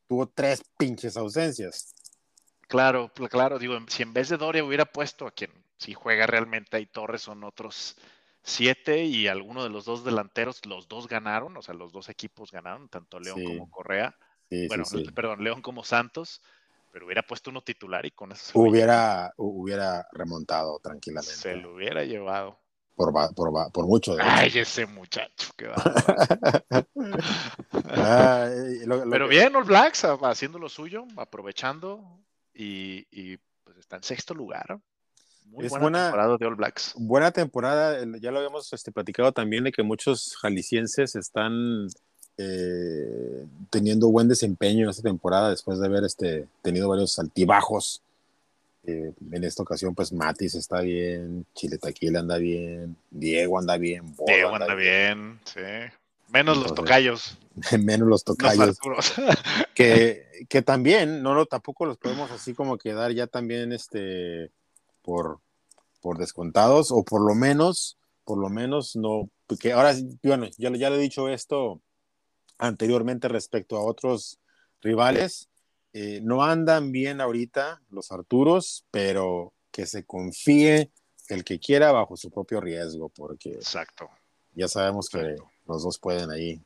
tuvo 0.08 0.28
tres 0.28 0.64
pinches 0.78 1.16
ausencias. 1.16 1.94
Claro, 2.68 3.12
claro, 3.30 3.60
digo, 3.60 3.78
si 3.88 4.02
en 4.02 4.14
vez 4.14 4.30
de 4.30 4.38
Doria 4.38 4.64
hubiera 4.64 4.86
puesto 4.86 5.28
a 5.28 5.32
quien 5.32 5.52
si 5.78 5.94
juega 5.94 6.28
realmente 6.28 6.78
ahí 6.78 6.86
Torres 6.86 7.24
son 7.24 7.44
otros 7.44 7.98
siete 8.44 9.04
y 9.04 9.28
alguno 9.28 9.64
de 9.64 9.70
los 9.70 9.86
dos 9.86 10.04
delanteros, 10.04 10.66
los 10.66 10.88
dos 10.88 11.08
ganaron, 11.08 11.56
o 11.58 11.62
sea, 11.62 11.74
los 11.74 11.92
dos 11.92 12.10
equipos 12.10 12.52
ganaron, 12.52 12.90
tanto 12.90 13.20
León 13.20 13.44
como 13.44 13.70
Correa. 13.70 14.16
bueno, 14.68 14.84
perdón, 15.14 15.44
León 15.44 15.62
como 15.62 15.84
Santos, 15.84 16.42
pero 16.92 17.06
hubiera 17.06 17.24
puesto 17.24 17.50
uno 17.50 17.62
titular 17.62 18.06
y 18.06 18.12
con 18.12 18.32
eso 18.32 18.52
se 18.52 18.58
hubiera, 18.58 19.34
hubiera 19.38 20.08
remontado 20.12 20.80
tranquilamente. 20.80 21.36
Se 21.36 21.56
lo 21.56 21.76
hubiera 21.76 22.04
llevado. 22.04 22.60
Por, 22.96 23.14
por, 23.34 23.72
por 23.72 23.88
mucho. 23.88 24.16
De 24.16 24.22
Ay, 24.22 24.52
ese 24.54 24.86
muchacho, 24.86 25.52
qué 25.58 25.68
va. 25.68 25.76
Pero 29.10 29.28
bien, 29.28 29.56
All 29.56 29.64
Blacks 29.64 30.06
haciendo 30.06 30.60
lo 30.60 30.70
suyo, 30.70 31.06
aprovechando 31.18 32.20
y, 32.54 33.38
pues 33.64 33.78
está 33.78 33.96
en 33.96 34.04
sexto 34.04 34.34
lugar. 34.34 34.80
Muy 35.46 35.66
es 35.66 35.72
buena, 35.72 36.04
temporada 36.06 36.38
de 36.38 36.46
All 36.46 36.56
Blacks. 36.56 36.94
Buena 36.96 37.32
temporada, 37.32 38.00
ya 38.20 38.32
lo 38.32 38.38
habíamos 38.38 38.72
este, 38.72 38.92
platicado 38.92 39.32
también 39.32 39.66
de 39.66 39.72
que 39.72 39.84
muchos 39.84 40.38
jaliscienses 40.38 41.16
están 41.16 41.90
eh, 42.38 43.46
teniendo 43.70 44.10
buen 44.10 44.28
desempeño 44.28 44.86
en 44.86 44.90
esta 44.90 45.04
temporada 45.04 45.50
después 45.50 45.80
de 45.80 45.88
haber 45.88 46.06
este, 46.06 46.48
tenido 46.62 46.88
varios 46.90 47.20
altibajos. 47.20 48.02
Eh, 48.84 49.14
en 49.32 49.44
esta 49.44 49.62
ocasión, 49.62 49.94
pues 49.94 50.12
Matis 50.12 50.56
está 50.56 50.82
bien, 50.82 51.46
Chile 51.54 51.78
Taquila 51.78 52.22
anda 52.22 52.38
bien, 52.38 52.96
Diego 53.12 53.60
anda 53.60 53.78
bien, 53.78 54.16
Diego 54.26 54.56
anda, 54.56 54.74
bien, 54.74 55.40
sí. 55.44 55.62
Menos 56.30 56.58
los 56.58 56.74
tocayos. 56.74 57.38
Menos 57.80 58.08
los 58.08 58.24
tocayos. 58.24 58.80
que, 59.76 60.46
que 60.50 60.62
también, 60.62 61.22
no, 61.22 61.36
no, 61.36 61.46
tampoco 61.46 61.86
los 61.86 61.98
podemos 61.98 62.32
así 62.32 62.54
como 62.54 62.78
quedar 62.78 63.12
ya 63.12 63.28
también 63.28 63.72
este 63.74 64.50
por, 65.02 65.40
por 66.02 66.18
descontados, 66.18 66.92
o 66.92 67.04
por 67.04 67.26
lo 67.26 67.36
menos, 67.36 67.98
por 68.24 68.38
lo 68.38 68.50
menos 68.50 68.96
no, 68.96 69.30
porque 69.48 69.74
ahora, 69.74 69.94
bueno, 70.24 70.48
ya, 70.58 70.72
ya 70.72 70.90
le 70.90 70.96
he 70.98 71.00
dicho 71.00 71.28
esto 71.30 71.82
anteriormente 72.58 73.28
respecto 73.28 73.78
a 73.78 73.84
otros 73.84 74.40
rivales, 74.82 75.50
eh, 75.94 76.22
no 76.24 76.44
andan 76.44 76.92
bien 76.92 77.20
ahorita 77.20 77.82
los 77.90 78.12
Arturos, 78.12 78.86
pero 78.92 79.54
que 79.72 79.86
se 79.86 80.06
confíe 80.06 80.90
el 81.28 81.44
que 81.44 81.60
quiera 81.60 81.92
bajo 81.92 82.16
su 82.16 82.30
propio 82.30 82.62
riesgo, 82.62 83.10
porque 83.10 83.52
Exacto. 83.52 84.10
ya 84.54 84.68
sabemos 84.68 85.10
que 85.10 85.36
los 85.68 85.84
dos 85.84 86.00
pueden 86.00 86.32
ahí 86.32 86.62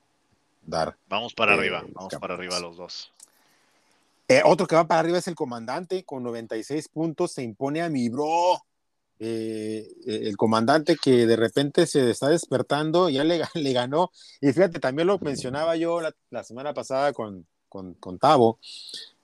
dar. 0.61 0.97
Vamos 1.07 1.33
para 1.33 1.53
eh, 1.53 1.57
arriba, 1.57 1.83
vamos 1.93 2.13
para 2.19 2.35
arriba 2.35 2.59
los 2.59 2.77
dos. 2.77 3.11
Eh, 4.27 4.41
otro 4.43 4.65
que 4.65 4.75
va 4.75 4.87
para 4.87 5.01
arriba 5.01 5.19
es 5.19 5.27
el 5.27 5.35
comandante, 5.35 6.03
con 6.03 6.23
96 6.23 6.89
puntos, 6.89 7.33
se 7.33 7.43
impone 7.43 7.81
a 7.81 7.89
mi 7.89 8.09
bro. 8.09 8.59
Eh, 9.19 9.87
el 10.05 10.35
comandante 10.35 10.97
que 11.01 11.25
de 11.25 11.35
repente 11.35 11.87
se 11.87 12.09
está 12.09 12.29
despertando, 12.29 13.09
ya 13.09 13.23
le, 13.23 13.41
le 13.53 13.73
ganó. 13.73 14.11
Y 14.41 14.51
fíjate, 14.51 14.79
también 14.79 15.07
lo 15.07 15.19
mencionaba 15.19 15.75
yo 15.75 16.01
la, 16.01 16.43
semana 16.43 16.73
pasada 16.73 17.13
con, 17.13 17.45
con, 17.69 17.93
con, 17.95 18.17
Tavo, 18.19 18.59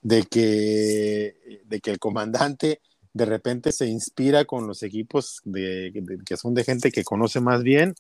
de 0.02 0.24
que, 0.24 1.62
de 1.66 1.80
que 1.82 1.92
el 1.92 2.00
comandante 2.00 2.82
de 3.14 3.26
repente 3.26 3.72
se 3.72 3.88
inspira 3.88 4.46
con 4.46 4.68
los 4.68 4.84
equipos 4.84 5.42
de, 5.44 5.92
que 6.26 6.38
son 6.38 6.54
de 6.54 6.64
gente 6.64 6.92
que 6.92 7.04
conoce 7.04 7.42
más 7.42 7.64
bien 7.64 7.96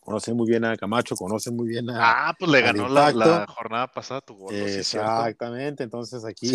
conoce 0.00 0.34
muy 0.34 0.48
bien 0.48 0.64
a 0.64 0.76
Camacho, 0.76 1.14
conoce 1.14 1.50
muy 1.50 1.68
bien 1.68 1.88
a. 1.90 2.28
Ah, 2.28 2.36
pues 2.38 2.50
le 2.50 2.60
ganó 2.62 2.88
la, 2.88 3.46
jornada 3.46 3.86
pasada 3.86 4.20
tu 4.20 4.34
gol. 4.34 4.54
Exactamente, 4.54 5.84
entonces 5.84 6.24
aquí, 6.24 6.52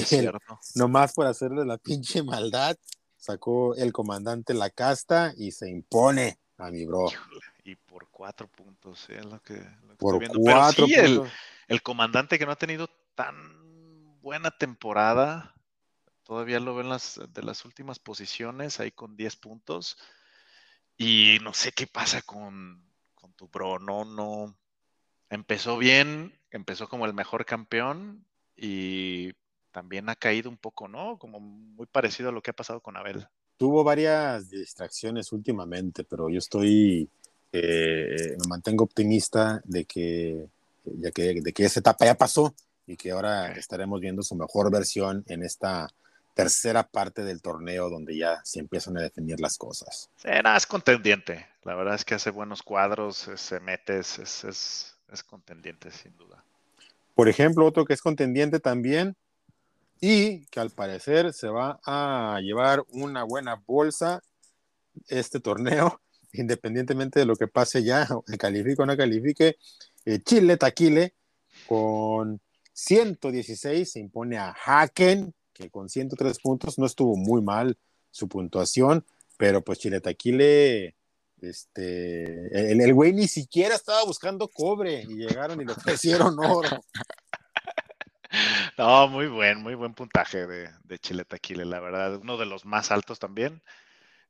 nomás 0.76 1.14
por 1.14 1.28
hacerle 1.28 1.66
la 1.66 1.78
pinche 1.78 2.24
maldad, 2.24 2.76
sacó 3.18 3.76
el 3.76 3.94
comandante 3.94 4.54
la 4.54 4.70
casta 4.70 5.34
y 5.38 5.52
se 5.52 5.70
impone 5.70 6.40
a 6.58 6.72
mi 6.72 6.86
bro. 6.86 7.08
Y 7.64 7.76
por 7.76 8.10
cuatro 8.10 8.48
puntos, 8.48 9.10
es 9.10 9.26
lo 9.26 9.42
que. 9.42 9.56
por 9.98 10.20
cuatro 10.38 10.86
puntos. 10.86 11.30
El, 11.68 11.82
comandante 11.82 12.38
que 12.38 12.46
no 12.46 12.52
ha 12.52 12.58
tenido 12.58 12.88
tan 13.16 14.20
buena 14.22 14.52
temporada, 14.52 15.56
todavía 16.24 16.60
lo 16.60 16.76
ven 16.76 16.90
las, 16.90 17.20
de 17.30 17.42
las 17.42 17.66
últimas 17.66 17.98
posiciones, 17.98 18.80
ahí 18.80 18.92
con 18.92 19.16
10 19.16 19.36
puntos. 19.38 19.98
Y 20.98 21.40
no 21.42 21.54
sé 21.54 21.72
qué 21.72 21.88
pasa 21.88 22.22
con, 22.22 22.85
tu 23.36 23.48
bro. 23.48 23.80
No, 23.80 24.06
no. 24.06 24.56
Empezó 25.30 25.78
bien, 25.78 26.34
empezó 26.52 26.88
como 26.88 27.06
el 27.06 27.14
mejor 27.14 27.46
campeón 27.46 28.26
y 28.56 29.34
también 29.72 30.08
ha 30.10 30.16
caído 30.16 30.50
un 30.50 30.58
poco, 30.58 30.88
¿no? 30.88 31.18
Como 31.18 31.40
muy 31.40 31.86
parecido 31.88 32.30
a 32.30 32.32
lo 32.32 32.42
que 32.42 32.52
ha 32.52 32.56
pasado 32.56 32.80
con 32.80 32.96
Abel. 32.96 33.28
Tuvo 33.58 33.84
varias 33.84 34.50
distracciones 34.50 35.32
últimamente, 35.32 36.04
pero 36.04 36.30
yo 36.30 36.40
estoy, 36.40 37.10
eh, 37.52 38.38
me 38.40 38.48
mantengo 38.48 38.84
optimista 38.84 39.62
de 39.66 39.86
que, 39.86 40.48
ya 40.86 41.12
que, 41.12 41.42
de 41.42 41.54
que 41.54 41.66
esa 41.66 41.80
etapa 41.80 42.06
ya 42.06 42.16
pasó 42.16 42.54
y 42.88 42.96
que 42.96 43.12
ahora 43.12 43.52
estaremos 43.54 44.00
viendo 44.00 44.22
su 44.24 44.36
mejor 44.36 44.72
versión 44.72 45.24
en 45.28 45.44
esta 45.44 45.90
tercera 46.36 46.84
parte 46.84 47.24
del 47.24 47.42
torneo 47.42 47.90
donde 47.90 48.16
ya 48.16 48.42
se 48.44 48.60
empiezan 48.60 48.98
a 48.98 49.02
definir 49.02 49.40
las 49.40 49.58
cosas. 49.58 50.10
Sí, 50.18 50.28
nada, 50.44 50.58
es 50.58 50.68
contendiente. 50.68 51.48
La 51.64 51.76
verdad 51.76 51.96
es 51.96 52.06
que 52.06 52.14
hace 52.14 52.30
buenos 52.30 52.62
cuadros, 52.62 53.30
se 53.36 53.60
mete, 53.62 53.98
es, 53.98 54.20
es, 54.20 54.96
es 55.12 55.24
contendiente 55.24 55.90
sin 55.92 56.16
duda. 56.18 56.44
Por 57.16 57.30
ejemplo, 57.30 57.66
otro 57.66 57.86
que 57.86 57.94
es 57.94 58.02
contendiente 58.02 58.60
también 58.60 59.16
y 60.02 60.46
que 60.48 60.60
al 60.60 60.70
parecer 60.70 61.34
se 61.34 61.48
va 61.48 61.80
a 61.86 62.40
llevar 62.42 62.84
una 62.90 63.24
buena 63.24 63.56
bolsa 63.66 64.22
este 65.08 65.40
torneo, 65.40 66.02
independientemente 66.34 67.22
de 67.22 67.26
lo 67.26 67.38
que 67.38 67.48
pase 67.48 67.82
ya, 67.82 68.08
califique 68.38 68.82
o 68.82 68.86
no 68.86 68.98
califique, 68.98 69.58
eh, 70.04 70.20
Chile 70.20 70.58
Taquile 70.58 71.14
con 71.66 72.42
116 72.74 73.90
se 73.90 74.00
impone 74.00 74.38
a 74.38 74.54
Haken, 74.66 75.34
que 75.56 75.72
con 75.72 75.90
103 75.90 76.40
puntos 76.40 76.78
no 76.78 76.86
estuvo 76.86 77.16
muy 77.16 77.42
mal 77.42 77.78
su 78.12 78.28
puntuación, 78.28 79.06
pero 79.38 79.64
pues 79.64 79.80
Chile 79.80 80.02
Taquile, 80.02 80.96
este, 81.42 82.72
el, 82.72 82.82
el 82.82 82.94
güey 82.94 83.14
ni 83.14 83.28
siquiera 83.28 83.76
estaba 83.76 84.04
buscando 84.04 84.50
cobre 84.50 85.02
y 85.02 85.16
llegaron 85.16 85.60
y 85.62 85.66
le 85.66 85.72
ofrecieron 85.72 86.38
oro. 86.38 86.70
No, 88.78 89.08
muy 89.08 89.28
buen, 89.28 89.62
muy 89.62 89.76
buen 89.76 89.94
puntaje 89.94 90.46
de, 90.46 90.70
de 90.84 91.00
Chile 91.00 91.24
Taquile, 91.24 91.64
la 91.64 91.80
verdad, 91.80 92.18
uno 92.18 92.36
de 92.36 92.46
los 92.46 92.66
más 92.66 92.92
altos 92.92 93.18
también. 93.18 93.64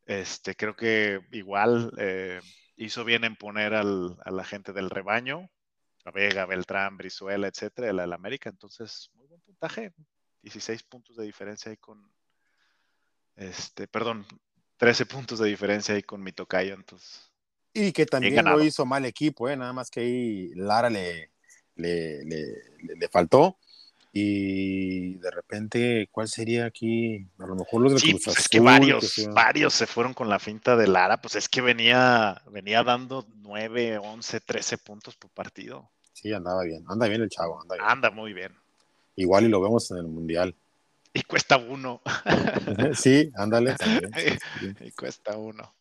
Este, 0.06 0.56
creo 0.56 0.76
que 0.76 1.22
igual 1.32 1.92
eh, 1.98 2.40
hizo 2.76 3.04
bien 3.04 3.24
en 3.24 3.36
poner 3.36 3.74
al, 3.74 4.16
a 4.24 4.30
la 4.30 4.44
gente 4.44 4.74
del 4.74 4.92
rebaño, 4.92 5.50
a 6.04 6.12
Vega, 6.12 6.46
Beltrán, 6.46 6.98
Brizuela, 6.98 7.48
etcétera, 7.48 7.90
el, 7.90 8.00
el 8.00 8.14
América. 8.14 8.50
Entonces, 8.50 9.10
muy 9.16 9.26
buen 9.26 9.42
puntaje. 9.42 9.92
16 10.46 10.84
puntos 10.84 11.18
de 11.18 11.26
diferencia 11.26 11.72
ahí 11.72 11.78
con, 11.78 12.08
este, 13.36 13.88
perdón, 13.88 14.28
13 14.78 15.08
puntos 15.08 15.40
de 15.40 15.50
diferencia 15.50 15.96
ahí 15.96 16.04
con 16.04 16.22
mi 16.22 16.34
tocayo. 16.34 16.76
Entonces, 16.76 17.32
y 17.74 17.92
que 17.92 18.06
también 18.06 18.46
lo 18.46 18.64
hizo 18.64 18.86
mal 18.86 19.06
equipo, 19.06 19.50
¿eh? 19.50 19.58
nada 19.58 19.74
más 19.74 19.90
que 19.90 20.02
ahí 20.02 20.52
Lara 20.54 20.92
le, 20.92 21.32
le, 21.76 22.24
le, 22.26 22.46
le 22.96 23.08
faltó. 23.10 23.58
Y 24.14 25.16
de 25.16 25.32
repente, 25.32 26.08
¿cuál 26.12 26.28
sería 26.28 26.66
aquí? 26.66 27.28
A 27.40 27.48
lo 27.48 27.56
mejor 27.56 27.82
los 27.82 27.94
de 27.94 28.00
sí, 28.00 28.12
Cruz 28.12 28.26
pues 28.26 28.38
Azul, 28.38 28.44
es 28.44 28.48
que 28.48 28.60
varios, 28.60 29.16
que 29.16 29.28
varios 29.28 29.74
se 29.74 29.88
fueron 29.88 30.14
con 30.14 30.30
la 30.30 30.40
finta 30.40 30.78
de 30.78 30.88
Lara, 30.88 31.20
pues 31.20 31.36
es 31.36 31.50
que 31.50 31.60
venía, 31.62 32.42
venía 32.52 32.84
dando 32.84 33.26
9, 33.38 33.98
11, 33.98 34.40
13 34.42 34.78
puntos 34.78 35.16
por 35.18 35.32
partido. 35.32 35.92
Sí, 36.14 36.32
andaba 36.32 36.64
bien. 36.64 36.86
Anda 36.88 37.08
bien 37.08 37.24
el 37.24 37.30
chavo, 37.30 37.60
anda 37.60 37.76
bien. 37.76 37.88
Anda 37.90 38.12
muy 38.12 38.32
bien. 38.32 38.56
Igual 39.16 39.46
y 39.46 39.50
lo 39.50 39.62
vemos 39.62 39.90
en 39.92 39.98
el 39.98 40.08
Mundial. 40.08 40.56
Y 41.14 41.22
cuesta 41.24 41.58
uno. 41.58 42.02
sí, 42.94 43.32
ándale. 43.36 43.76
y 44.82 44.92
cuesta 44.92 45.38
uno. 45.38 45.76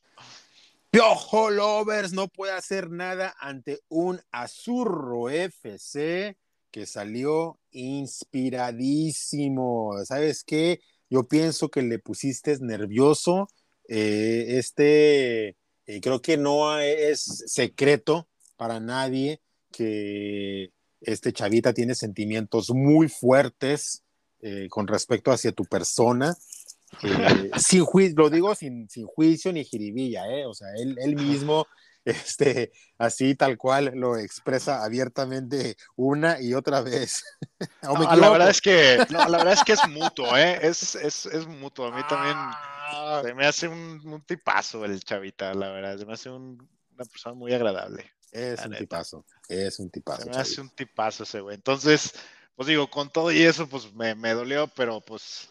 Piojo 0.90 1.50
Lovers 1.50 2.12
no 2.12 2.28
puede 2.28 2.52
hacer 2.52 2.88
nada 2.88 3.34
ante 3.40 3.80
un 3.88 4.20
Azurro 4.30 5.28
FC 5.28 6.38
que 6.70 6.86
salió 6.86 7.58
inspiradísimo. 7.72 9.96
¿Sabes 10.04 10.44
qué? 10.44 10.80
Yo 11.10 11.26
pienso 11.26 11.68
que 11.68 11.82
le 11.82 11.98
pusiste 11.98 12.56
nervioso. 12.60 13.48
Eh, 13.88 14.44
este, 14.50 15.56
eh, 15.86 16.00
creo 16.00 16.22
que 16.22 16.36
no 16.36 16.78
es 16.78 17.42
secreto 17.46 18.28
para 18.56 18.78
nadie 18.78 19.40
que 19.72 20.70
este 21.06 21.32
chavita 21.32 21.72
tiene 21.72 21.94
sentimientos 21.94 22.70
muy 22.70 23.08
fuertes 23.08 24.02
eh, 24.40 24.68
con 24.68 24.86
respecto 24.86 25.30
hacia 25.32 25.52
tu 25.52 25.64
persona. 25.64 26.34
Eh, 27.02 27.50
sin 27.56 27.84
juicio, 27.84 28.14
lo 28.16 28.30
digo 28.30 28.54
sin, 28.54 28.88
sin 28.88 29.06
juicio 29.06 29.52
ni 29.52 29.64
jiribilla, 29.64 30.26
¿eh? 30.28 30.46
O 30.46 30.54
sea, 30.54 30.68
él, 30.76 30.96
él 31.00 31.16
mismo, 31.16 31.66
este, 32.04 32.70
así 32.98 33.34
tal 33.34 33.56
cual 33.58 33.92
lo 33.94 34.16
expresa 34.16 34.84
abiertamente 34.84 35.76
una 35.96 36.40
y 36.40 36.54
otra 36.54 36.80
vez. 36.82 37.24
¿O 37.88 37.96
me 37.98 38.04
No, 38.04 38.16
la 38.16 38.30
verdad 38.30 38.50
es 38.50 38.60
que, 38.60 38.98
no, 39.10 39.28
la 39.28 39.38
verdad 39.38 39.54
es 39.54 39.64
que 39.64 39.72
es 39.72 39.88
mutuo, 39.88 40.36
¿eh? 40.36 40.58
Es, 40.62 40.94
es, 40.94 41.26
es 41.26 41.46
mutuo. 41.46 41.86
A 41.86 41.96
mí 41.96 42.02
también 42.08 42.36
Ah, 42.96 43.22
se 43.24 43.34
me 43.34 43.46
hace 43.46 43.66
un, 43.66 44.00
un 44.06 44.22
tipazo 44.22 44.84
el 44.84 45.02
chavita, 45.02 45.52
la 45.54 45.70
verdad. 45.70 45.98
Se 45.98 46.06
me 46.06 46.12
hace 46.12 46.30
un- 46.30 46.68
una 46.94 47.04
persona 47.06 47.34
muy 47.34 47.52
agradable. 47.52 48.12
es 48.30 48.60
un 48.64 48.70
neta. 48.70 48.78
tipazo, 48.80 49.24
es 49.48 49.78
un 49.78 49.90
tipazo. 49.90 50.22
Se 50.22 50.30
me 50.30 50.36
hace 50.36 50.60
un 50.60 50.70
tipazo 50.70 51.22
ese 51.24 51.40
güey. 51.40 51.54
Entonces, 51.56 52.12
pues 52.56 52.68
digo, 52.68 52.88
con 52.88 53.10
todo 53.10 53.32
y 53.32 53.42
eso, 53.42 53.68
pues 53.68 53.92
me, 53.94 54.14
me 54.14 54.32
dolió, 54.32 54.68
pero 54.68 55.00
pues 55.00 55.48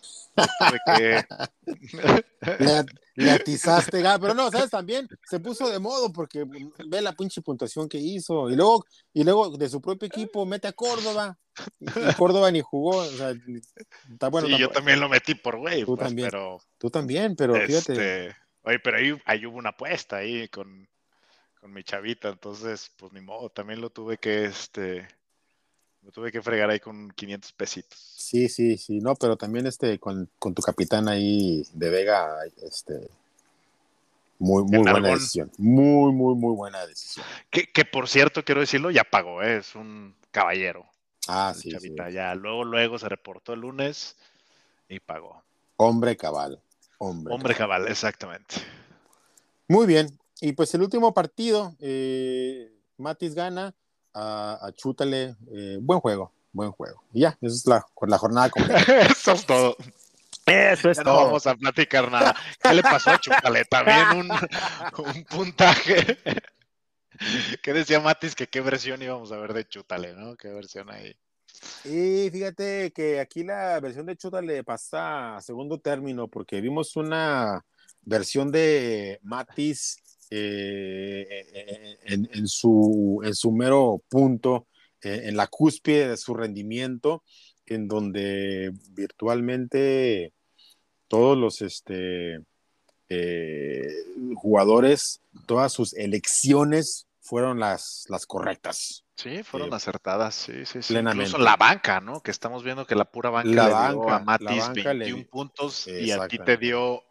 que. 0.86 1.24
Le, 2.60 2.84
le 3.16 3.32
atizaste, 3.32 4.02
ga- 4.04 4.20
pero 4.20 4.34
no, 4.34 4.50
¿sabes? 4.52 4.70
También 4.70 5.08
se 5.30 5.40
puso 5.40 5.70
de 5.70 5.80
modo 5.80 6.12
porque 6.12 6.44
ve 6.88 7.02
la 7.02 7.14
pinche 7.14 7.42
puntuación 7.42 7.88
que 7.88 7.98
hizo 7.98 8.50
y 8.50 8.56
luego, 8.56 8.86
y 9.14 9.24
luego 9.24 9.56
de 9.58 9.70
su 9.70 9.80
propio 9.82 10.08
equipo 10.08 10.46
mete 10.46 10.68
a 10.68 10.74
Córdoba 10.74 11.38
y, 11.80 11.86
y 11.88 12.14
Córdoba 12.18 12.52
ni 12.52 12.62
jugó, 12.62 12.98
o 12.98 13.06
sea, 13.06 13.34
está 14.12 14.30
bueno. 14.30 14.48
sí, 14.48 14.58
yo 14.58 14.70
también 14.70 15.00
lo 15.00 15.08
metí 15.08 15.36
por 15.36 15.58
güey, 15.58 15.82
Tú 15.86 15.96
pues, 15.96 16.08
también. 16.08 16.30
pero. 16.32 16.60
Tú 16.78 16.90
también, 16.90 17.36
pero 17.36 17.54
fíjate. 17.54 17.94
Este, 17.94 18.36
oye, 18.64 18.80
pero 18.80 18.98
ahí, 18.98 19.16
ahí 19.26 19.46
hubo 19.46 19.58
una 19.58 19.70
apuesta 19.70 20.18
ahí 20.18 20.48
con, 20.50 20.88
con 21.64 21.72
mi 21.72 21.82
chavita, 21.82 22.28
entonces, 22.28 22.92
pues 22.98 23.14
ni 23.14 23.22
modo, 23.22 23.50
también 23.50 23.80
lo 23.80 23.90
tuve 23.90 24.18
que, 24.18 24.44
este, 24.44 25.08
lo 26.02 26.12
tuve 26.12 26.30
que 26.30 26.42
fregar 26.42 26.70
ahí 26.70 26.82
con 26.82 27.10
500 27.12 27.54
pesitos. 27.54 27.98
Sí, 28.18 28.50
sí, 28.50 28.76
sí, 28.78 29.00
no, 29.00 29.16
pero 29.16 29.38
también 29.38 29.66
este 29.66 29.98
con, 29.98 30.30
con 30.40 30.54
tu 30.54 30.62
capitán 30.62 31.08
ahí 31.08 31.66
de 31.72 31.90
Vega, 31.90 32.36
este 32.62 33.10
muy, 34.40 34.64
muy 34.64 34.80
En 34.80 34.92
buena 34.92 35.08
decisión. 35.08 35.52
Muy, 35.58 36.12
muy, 36.12 36.36
muy 36.36 36.54
buena 36.54 36.86
decisión. 36.86 37.26
Que, 37.50 37.72
que 37.72 37.86
por 37.86 38.10
cierto, 38.10 38.44
quiero 38.44 38.60
decirlo, 38.60 38.92
ya 38.92 39.06
pagó, 39.06 39.42
¿eh? 39.42 39.56
es 39.56 39.74
un 39.74 40.14
caballero, 40.32 40.86
Ah, 41.30 41.54
sí. 41.58 41.72
chavita, 41.72 42.10
ya 42.10 42.36
luego, 42.36 42.66
luego 42.66 43.00
se 43.00 43.08
reportó 43.08 43.54
el 43.54 43.62
lunes 43.62 44.18
y 44.90 45.00
pagó. 45.00 45.42
Hombre 45.78 46.18
cabal. 46.18 46.60
Hombre. 46.98 47.34
Hombre 47.34 47.56
cabal, 47.56 47.88
exactamente. 47.88 48.56
Muy 49.70 49.88
bien. 49.88 50.20
Y 50.44 50.52
pues 50.52 50.74
el 50.74 50.82
último 50.82 51.14
partido, 51.14 51.74
eh, 51.80 52.70
Matis 52.98 53.34
gana 53.34 53.74
a, 54.14 54.60
a 54.62 54.74
Chútale. 54.74 55.38
eh, 55.54 55.78
buen 55.80 56.02
juego, 56.02 56.34
buen 56.52 56.70
juego. 56.74 57.02
Y 57.14 57.22
ya, 57.22 57.38
esa 57.40 57.56
es 57.56 57.66
la, 57.66 57.86
la 58.06 58.18
jornada 58.18 58.50
completa. 58.50 58.78
Eso 59.10 59.32
es 59.32 59.46
todo. 59.46 59.78
Eso 60.46 60.90
es 60.90 60.98
Ya 60.98 61.04
no 61.06 61.16
vamos 61.16 61.48
a 61.48 61.56
platicar 61.56 62.12
nada. 62.12 62.36
¿Qué 62.62 62.74
le 62.74 62.84
pasó 62.84 63.12
a 63.12 63.20
Chúpale? 63.20 63.64
También 63.64 64.06
un, 64.18 64.32
un 65.06 65.24
puntaje. 65.24 66.18
¿Qué 67.62 67.72
decía 67.72 68.02
Matis? 68.02 68.36
Que 68.36 68.48
qué 68.48 68.60
versión 68.60 69.02
íbamos 69.02 69.32
a 69.32 69.38
ver 69.38 69.54
de 69.54 69.66
Chútale, 69.66 70.12
¿no? 70.14 70.36
¿Qué 70.36 70.50
versión 70.50 70.92
ahí? 70.92 71.16
Y 71.86 72.30
fíjate 72.32 72.92
que 72.92 73.22
aquí 73.22 73.46
la 73.46 73.80
versión 73.80 74.06
de 74.08 74.18
Chútale 74.18 74.66
pasa 74.66 75.38
a 75.38 75.42
segundo 75.42 75.80
término 75.80 76.28
porque 76.28 76.60
vimos 76.60 76.98
una 76.98 77.66
versión 78.02 78.52
de 78.52 79.20
Matis 79.24 80.03
eh, 80.36 82.00
en, 82.06 82.28
en 82.34 82.48
su, 82.48 83.22
en 83.24 83.36
su 83.36 83.52
mero 83.52 84.02
punto, 84.10 84.68
eh, 85.02 85.22
en 85.26 85.38
la 85.38 85.48
cúspide 85.48 86.08
de 86.10 86.18
su 86.18 86.34
rendimiento, 86.34 87.24
en 87.66 87.88
donde 87.88 88.72
virtualmente 88.92 90.34
todos 91.08 91.38
los 91.38 91.62
este, 91.62 92.40
eh, 93.10 93.88
jugadores, 94.36 95.22
todas 95.46 95.72
sus 95.72 95.94
elecciones 95.94 97.06
fueron 97.22 97.60
las, 97.60 98.06
las 98.10 98.26
correctas. 98.26 99.04
Sí, 99.16 99.44
fueron 99.44 99.72
Eh, 99.72 99.76
acertadas, 99.76 100.34
sí, 100.34 100.66
sí, 100.66 100.82
sí. 100.82 100.94
plenamente. 100.94 101.26
Incluso 101.30 101.44
la 101.44 101.56
banca, 101.56 102.02
¿no? 102.02 102.22
Que 102.22 102.32
estamos 102.32 102.64
viendo 102.64 102.86
que 102.88 102.96
la 102.96 103.06
pura 103.06 103.30
banca 103.30 103.50
La 103.50 103.64
le 103.66 103.70
dio 103.70 104.00
banca, 104.00 104.16
a 104.16 104.20
Matis 104.24 104.48
banca 104.48 104.94
le 104.94 105.00
21 105.06 105.18
di- 105.18 105.26
puntos 105.26 105.88
y 105.88 106.12
a 106.12 106.28
ti 106.28 106.40
te 106.40 106.58
dio 106.58 107.04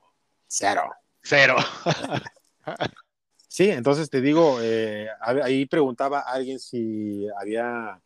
Cero. 0.48 0.90
cero. 1.22 1.56
Sí, 3.54 3.68
entonces 3.68 4.08
te 4.08 4.22
digo, 4.22 4.60
eh, 4.62 5.08
a- 5.20 5.44
ahí 5.44 5.66
preguntaba 5.66 6.20
alguien 6.20 6.58
si 6.58 7.26
había 7.38 8.00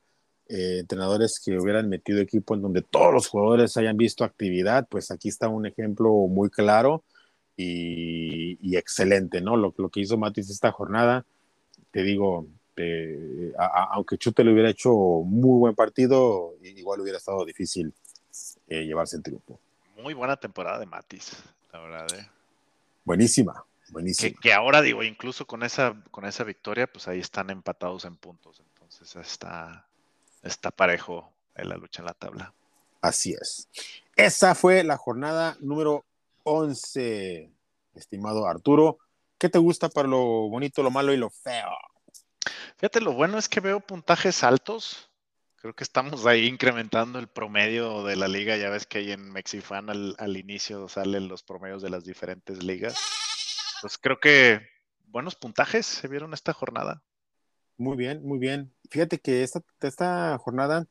eh, 0.48 0.78
entrenadores 0.80 1.38
que 1.38 1.56
hubieran 1.56 1.88
metido 1.88 2.20
equipo 2.20 2.56
en 2.56 2.62
donde 2.62 2.82
todos 2.82 3.14
los 3.14 3.28
jugadores 3.28 3.76
hayan 3.76 3.96
visto 3.96 4.24
actividad, 4.24 4.88
pues 4.88 5.12
aquí 5.12 5.28
está 5.28 5.46
un 5.48 5.64
ejemplo 5.66 6.10
muy 6.28 6.50
claro 6.50 7.04
y, 7.56 8.58
y 8.60 8.76
excelente, 8.76 9.40
¿no? 9.40 9.56
Lo, 9.56 9.72
lo 9.76 9.88
que 9.88 10.00
hizo 10.00 10.18
Matis 10.18 10.50
esta 10.50 10.72
jornada, 10.72 11.24
te 11.92 12.02
digo, 12.02 12.48
eh, 12.76 13.52
a- 13.56 13.66
a- 13.66 13.88
aunque 13.94 14.18
Chute 14.18 14.42
le 14.42 14.52
hubiera 14.52 14.70
hecho 14.70 14.90
muy 14.92 15.60
buen 15.60 15.76
partido, 15.76 16.54
igual 16.60 17.00
hubiera 17.02 17.18
estado 17.18 17.44
difícil 17.44 17.94
eh, 18.66 18.84
llevarse 18.84 19.16
el 19.16 19.22
triunfo. 19.22 19.60
Muy 20.02 20.12
buena 20.12 20.36
temporada 20.36 20.80
de 20.80 20.86
Matis, 20.86 21.36
la 21.72 21.78
verdad, 21.78 22.06
¿eh? 22.18 22.28
Que, 23.86 23.92
buenísima. 23.92 24.40
que 24.40 24.52
ahora 24.52 24.82
digo, 24.82 25.02
incluso 25.02 25.46
con 25.46 25.62
esa, 25.62 25.94
con 26.10 26.24
esa 26.24 26.44
victoria, 26.44 26.86
pues 26.86 27.08
ahí 27.08 27.20
están 27.20 27.50
empatados 27.50 28.04
en 28.04 28.16
puntos. 28.16 28.60
Entonces 28.60 29.16
está, 29.16 29.86
está 30.42 30.70
parejo 30.70 31.32
en 31.54 31.68
la 31.68 31.76
lucha 31.76 32.02
en 32.02 32.06
la 32.06 32.14
tabla. 32.14 32.54
Así 33.00 33.32
es. 33.32 33.68
Esa 34.16 34.54
fue 34.54 34.82
la 34.82 34.96
jornada 34.96 35.56
número 35.60 36.04
11, 36.44 37.50
estimado 37.94 38.46
Arturo. 38.46 38.98
¿Qué 39.38 39.48
te 39.48 39.58
gusta 39.58 39.88
para 39.88 40.08
lo 40.08 40.48
bonito, 40.48 40.82
lo 40.82 40.90
malo 40.90 41.12
y 41.12 41.16
lo 41.16 41.30
feo? 41.30 41.70
Fíjate, 42.76 43.00
lo 43.00 43.12
bueno 43.12 43.38
es 43.38 43.48
que 43.48 43.60
veo 43.60 43.80
puntajes 43.80 44.42
altos. 44.42 45.10
Creo 45.56 45.74
que 45.74 45.84
estamos 45.84 46.26
ahí 46.26 46.46
incrementando 46.46 47.18
el 47.18 47.28
promedio 47.28 48.04
de 48.04 48.16
la 48.16 48.28
liga. 48.28 48.56
Ya 48.56 48.70
ves 48.70 48.86
que 48.86 48.98
ahí 48.98 49.12
en 49.12 49.30
Mexifan 49.32 49.90
al, 49.90 50.14
al 50.18 50.36
inicio 50.36 50.88
salen 50.88 51.28
los 51.28 51.42
promedios 51.42 51.82
de 51.82 51.90
las 51.90 52.04
diferentes 52.04 52.62
ligas. 52.62 52.96
Pues 53.80 53.98
creo 53.98 54.18
que 54.20 54.60
buenos 55.08 55.34
puntajes 55.34 55.86
se 55.86 56.08
vieron 56.08 56.34
esta 56.34 56.52
jornada. 56.52 57.02
Muy 57.78 57.96
bien, 57.96 58.22
muy 58.22 58.38
bien. 58.38 58.72
Fíjate 58.90 59.18
que 59.18 59.42
esta, 59.42 59.62
esta 59.80 60.38
jornada 60.38 60.86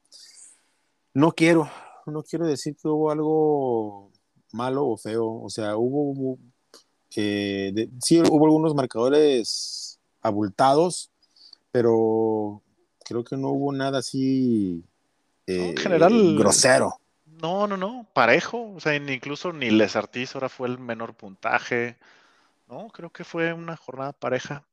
no 1.13 1.31
quiero, 1.31 1.69
no 2.05 2.23
quiero 2.23 2.45
decir 2.45 2.75
que 2.75 2.87
hubo 2.87 3.11
algo 3.11 4.11
malo 4.51 4.85
o 4.85 4.97
feo. 4.97 5.41
O 5.41 5.49
sea, 5.49 5.77
hubo, 5.77 6.37
eh, 7.15 7.71
de, 7.73 7.89
sí, 8.01 8.21
hubo 8.21 8.45
algunos 8.45 8.75
marcadores 8.75 9.99
abultados, 10.21 11.11
pero 11.71 12.61
creo 13.03 13.23
que 13.23 13.37
no 13.37 13.49
hubo 13.49 13.71
nada 13.71 13.99
así 13.99 14.83
No, 15.47 15.53
en 15.53 15.77
general, 15.77 16.35
grosero. 16.37 16.99
No, 17.41 17.67
no, 17.67 17.77
no, 17.77 18.07
parejo. 18.13 18.73
O 18.73 18.79
sea, 18.79 18.95
incluso 18.95 19.53
ni 19.53 19.69
Les 19.69 19.95
Artis 19.95 20.35
ahora 20.35 20.49
fue 20.49 20.67
el 20.67 20.79
menor 20.79 21.15
puntaje. 21.15 21.97
No, 22.67 22.87
creo 22.87 23.09
que 23.11 23.23
fue 23.23 23.53
una 23.53 23.75
jornada 23.77 24.11
pareja. 24.13 24.65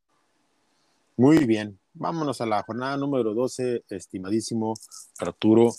Muy 1.16 1.44
bien. 1.44 1.78
Vámonos 1.94 2.40
a 2.40 2.46
la 2.46 2.62
jornada 2.62 2.96
número 2.96 3.34
12, 3.34 3.84
estimadísimo 3.90 4.74
Arturo, 5.18 5.74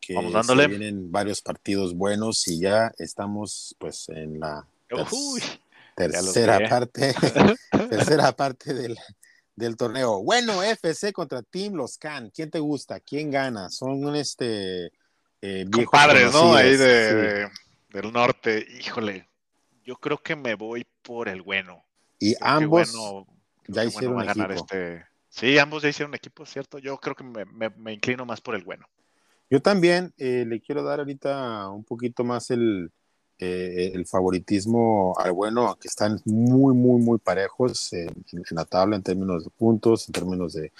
que 0.00 0.14
Vamos 0.14 0.32
dándole. 0.32 0.64
se 0.64 0.68
vienen 0.70 1.12
varios 1.12 1.40
partidos 1.40 1.94
buenos 1.94 2.48
y 2.48 2.58
ya 2.60 2.92
estamos 2.98 3.76
pues 3.78 4.08
en 4.08 4.40
la 4.40 4.66
Uy, 5.12 5.40
tercera 5.94 6.58
parte, 6.68 7.14
tercera 7.90 8.32
parte 8.32 8.74
del, 8.74 8.98
del 9.54 9.76
torneo. 9.76 10.20
Bueno, 10.24 10.64
FC 10.64 11.12
contra 11.12 11.42
Team 11.42 11.74
Los 11.74 11.96
Can. 11.96 12.30
¿Quién 12.30 12.50
te 12.50 12.58
gusta? 12.58 12.98
¿Quién 12.98 13.30
gana? 13.30 13.70
Son 13.70 14.04
un 14.04 14.16
este 14.16 14.86
eh, 15.40 15.64
viejos 15.68 15.92
compadres, 15.92 16.32
¿no? 16.32 16.54
Ahí 16.54 16.76
de, 16.76 17.08
sí. 17.08 17.14
de- 17.14 17.48
del 18.02 18.12
norte. 18.12 18.66
Híjole, 18.80 19.28
yo 19.84 19.96
creo 19.96 20.18
que 20.18 20.36
me 20.36 20.54
voy 20.54 20.86
por 21.02 21.28
el 21.28 21.42
bueno. 21.42 21.84
Y 22.18 22.34
Creo 22.36 22.48
ambos 22.48 22.92
Bueno- 22.92 23.26
ya 23.68 23.84
hicieron 23.84 24.20
a 24.20 24.24
ganar 24.24 24.50
equipo. 24.52 24.66
este. 24.72 25.04
Sí, 25.28 25.58
ambos 25.58 25.82
ya 25.82 25.88
hicieron 25.88 26.14
equipo, 26.14 26.44
¿cierto? 26.44 26.78
Yo 26.78 26.98
creo 26.98 27.14
que 27.16 27.24
me, 27.24 27.44
me- 27.46 27.70
me 27.70 27.92
inclino 27.92 28.24
más 28.26 28.40
por 28.40 28.54
el 28.54 28.62
bueno. 28.64 28.86
Yo 29.50 29.60
también 29.60 30.12
eh, 30.18 30.44
le 30.46 30.60
quiero 30.60 30.82
dar 30.82 30.98
ahorita 31.00 31.68
un 31.70 31.84
poquito 31.84 32.22
más 32.24 32.50
el, 32.50 32.90
eh, 33.38 33.92
el 33.94 34.06
favoritismo 34.06 35.14
al 35.18 35.32
bueno, 35.32 35.76
que 35.80 35.88
están 35.88 36.20
muy, 36.24 36.74
muy, 36.74 37.00
muy 37.02 37.18
parejos 37.18 37.92
en, 37.92 38.08
en 38.32 38.42
la 38.50 38.64
tabla 38.64 38.96
en 38.96 39.02
términos 39.02 39.44
de 39.44 39.50
puntos, 39.50 40.08
en 40.08 40.12
términos 40.12 40.52
de, 40.54 40.72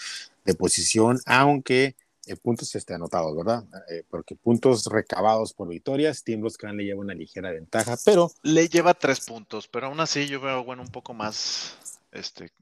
de 0.44 0.54
posición, 0.54 1.18
aunque 1.26 1.96
eh, 2.26 2.36
puntos 2.36 2.74
este, 2.74 2.94
anotados, 2.94 3.36
¿verdad? 3.36 3.64
Eh, 3.90 4.04
porque 4.08 4.36
puntos 4.36 4.86
recabados 4.86 5.52
por 5.54 5.68
victorias, 5.68 6.22
Team 6.22 6.40
Los 6.42 6.56
Can 6.56 6.76
le 6.76 6.84
lleva 6.84 7.00
una 7.00 7.14
ligera 7.14 7.50
ventaja, 7.50 7.96
pero 8.04 8.30
Le 8.42 8.68
lleva 8.68 8.94
tres 8.94 9.20
puntos, 9.26 9.66
pero 9.68 9.86
aún 9.88 10.00
así 10.00 10.26
yo 10.28 10.40
veo 10.40 10.62
bueno 10.64 10.82
un 10.82 10.90
poco 10.90 11.14
más 11.14 11.76
este, 12.12 12.52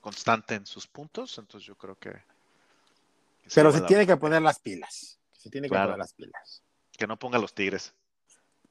constante 0.00 0.54
en 0.54 0.66
sus 0.66 0.86
puntos, 0.86 1.36
entonces 1.38 1.66
yo 1.66 1.74
creo 1.76 1.96
que. 1.98 2.10
que 2.10 3.50
pero 3.54 3.72
se 3.72 3.80
tiene 3.82 4.06
que 4.06 4.16
poner 4.16 4.42
las 4.42 4.58
pilas. 4.60 5.18
Se 5.32 5.50
tiene 5.50 5.66
que 5.68 5.70
Claro. 5.72 5.88
poner 5.88 5.98
las 5.98 6.12
pilas. 6.12 6.62
que 6.96 7.06
no 7.06 7.16
ponga 7.18 7.38
los 7.38 7.54
Tigres. 7.54 7.94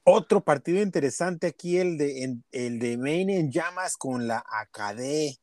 Otro 0.04 0.42
partido 0.42 0.80
interesante 0.82 1.46
aquí, 1.46 1.78
el 1.78 1.96
de, 1.98 2.24
en- 2.24 2.44
el 2.52 2.78
de 2.78 2.96
Maine 2.98 3.38
en 3.38 3.50
llamas 3.50 3.96
con 3.96 4.26
la 4.28 4.44
AKD. 4.50 5.38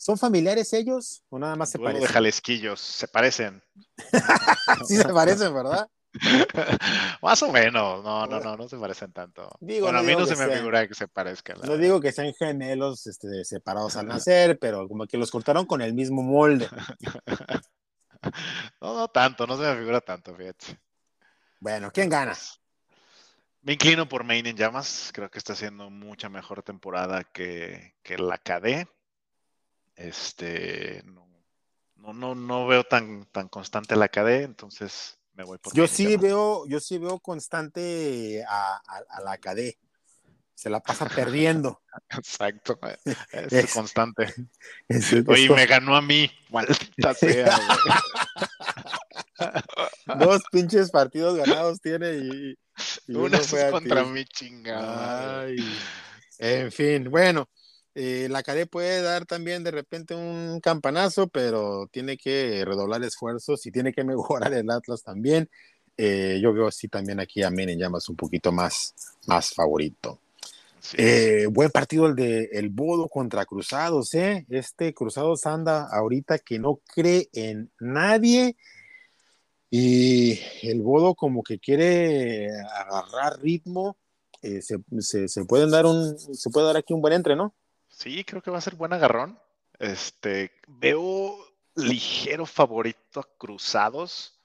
¿Son 0.00 0.16
familiares 0.16 0.72
ellos 0.72 1.22
o 1.28 1.38
nada 1.38 1.56
más 1.56 1.70
se 1.70 1.76
Duelo 1.76 1.92
de 1.92 1.98
parecen? 2.00 2.14
Jalisquillos, 2.14 2.80
se 2.80 3.06
parecen. 3.06 3.62
Sí 4.86 4.96
se 4.96 5.04
parecen, 5.12 5.52
¿verdad? 5.52 5.90
Más 7.22 7.42
o 7.42 7.52
menos, 7.52 8.02
no, 8.02 8.26
no, 8.26 8.40
no, 8.40 8.56
no 8.56 8.66
se 8.66 8.78
parecen 8.78 9.12
tanto. 9.12 9.50
Digo, 9.60 9.86
bueno, 9.86 9.98
no 9.98 10.04
a 10.04 10.08
mí 10.08 10.16
no 10.18 10.24
se 10.24 10.36
me 10.36 10.46
sean- 10.46 10.52
figura 10.58 10.88
que 10.88 10.94
se 10.94 11.06
parezcan. 11.06 11.56
No 11.56 11.62
verdad. 11.68 11.78
digo 11.78 12.00
que 12.00 12.12
sean 12.12 12.32
gemelos 12.32 13.06
este, 13.06 13.44
separados 13.44 13.96
al 13.96 14.06
nacer, 14.06 14.58
pero 14.58 14.88
como 14.88 15.06
que 15.06 15.18
los 15.18 15.30
cortaron 15.30 15.66
con 15.66 15.82
el 15.82 15.92
mismo 15.92 16.22
molde. 16.22 16.66
No, 18.80 18.94
no 18.94 19.08
tanto, 19.08 19.46
no 19.46 19.56
se 19.56 19.62
me 19.62 19.76
figura 19.76 20.00
tanto, 20.00 20.34
fíjate. 20.34 20.78
Bueno, 21.58 21.90
¿quién 21.92 22.08
gana? 22.08 22.34
Me 23.62 23.74
inclino 23.74 24.08
por 24.08 24.24
Maine 24.24 24.50
en 24.50 24.56
llamas. 24.56 25.10
Creo 25.12 25.30
que 25.30 25.38
está 25.38 25.52
haciendo 25.54 25.90
mucha 25.90 26.28
mejor 26.28 26.62
temporada 26.62 27.24
que, 27.24 27.94
que 28.02 28.18
la 28.18 28.38
KD. 28.38 28.88
Este, 30.00 31.02
no, 31.04 32.14
no, 32.14 32.34
no, 32.34 32.66
veo 32.66 32.84
tan, 32.84 33.26
tan 33.26 33.48
constante 33.48 33.96
la 33.96 34.08
KD, 34.08 34.44
entonces 34.44 35.18
me 35.34 35.44
voy 35.44 35.58
por 35.58 35.74
Yo 35.74 35.86
sí 35.86 36.16
veo, 36.16 36.66
yo 36.66 36.80
sí 36.80 36.96
veo 36.96 37.18
constante 37.20 38.42
a, 38.48 38.76
a- 38.76 39.04
a 39.10 39.20
la 39.20 39.32
AKD. 39.32 39.76
Se 40.54 40.70
la 40.70 40.80
pasa 40.80 41.06
perdiendo. 41.06 41.82
Exacto, 42.16 42.78
es, 43.32 43.52
Es- 43.52 43.74
constante. 43.74 44.34
Es- 44.88 45.12
Oye, 45.26 45.50
me 45.50 45.66
ganó 45.66 45.94
a 45.94 46.00
mí, 46.00 46.30
maldita 46.48 47.12
sea. 47.12 47.58
Dos 50.18 50.42
pinches 50.50 50.90
partidos 50.90 51.36
ganados 51.36 51.78
tiene 51.80 52.12
y, 52.16 52.58
y 53.06 53.14
uno 53.14 53.26
Una 53.26 53.38
fue 53.40 53.64
a 53.64 53.70
contra 53.70 54.02
mí, 54.04 54.24
chingada. 54.24 55.42
Ay, 55.42 55.56
en 56.38 56.72
fin, 56.72 57.10
bueno, 57.10 57.48
eh, 57.94 58.28
la 58.30 58.42
CADE 58.42 58.66
puede 58.66 59.02
dar 59.02 59.26
también 59.26 59.64
de 59.64 59.70
repente 59.70 60.14
un 60.14 60.60
campanazo, 60.60 61.26
pero 61.28 61.88
tiene 61.90 62.16
que 62.16 62.64
redoblar 62.64 63.02
esfuerzos 63.02 63.64
y 63.66 63.72
tiene 63.72 63.92
que 63.92 64.04
mejorar 64.04 64.52
el 64.54 64.70
Atlas 64.70 65.02
también. 65.02 65.48
Eh, 65.96 66.38
yo 66.42 66.52
veo 66.52 66.68
así 66.68 66.88
también 66.88 67.20
aquí 67.20 67.42
a 67.42 67.50
Men 67.50 67.68
en 67.68 67.78
llamas 67.78 68.08
un 68.08 68.16
poquito 68.16 68.52
más, 68.52 68.94
más 69.26 69.50
favorito. 69.50 70.18
Sí, 70.80 70.96
Eh, 70.98 71.46
buen 71.50 71.70
partido 71.70 72.06
el 72.06 72.14
de 72.16 72.48
el 72.52 72.70
Bodo 72.70 73.08
contra 73.08 73.44
Cruzados, 73.44 74.14
¿eh? 74.14 74.46
Este 74.48 74.94
Cruzados 74.94 75.44
anda 75.44 75.86
ahorita 75.92 76.38
que 76.38 76.58
no 76.58 76.80
cree 76.94 77.28
en 77.34 77.70
nadie 77.80 78.56
y 79.70 80.38
el 80.62 80.80
Bodo 80.82 81.14
como 81.14 81.42
que 81.42 81.58
quiere 81.58 82.48
agarrar 82.76 83.40
ritmo. 83.40 83.96
eh, 84.42 84.62
se, 84.62 84.78
se- 85.00 85.28
se 85.28 85.44
pueden 85.44 85.70
dar 85.70 85.84
un, 85.84 86.18
se 86.18 86.48
puede 86.48 86.66
dar 86.68 86.78
aquí 86.78 86.94
un 86.94 87.02
buen 87.02 87.12
entre, 87.12 87.36
¿no? 87.36 87.54
Sí, 88.00 88.24
creo 88.24 88.40
que 88.40 88.50
va 88.50 88.56
a 88.56 88.62
ser 88.62 88.76
buen 88.76 88.94
agarrón. 88.94 89.38
Este, 89.78 90.52
veo 90.66 91.36
ligero 91.74 92.46
favorito 92.46 93.20
a 93.20 93.28
Cruzados 93.36 94.40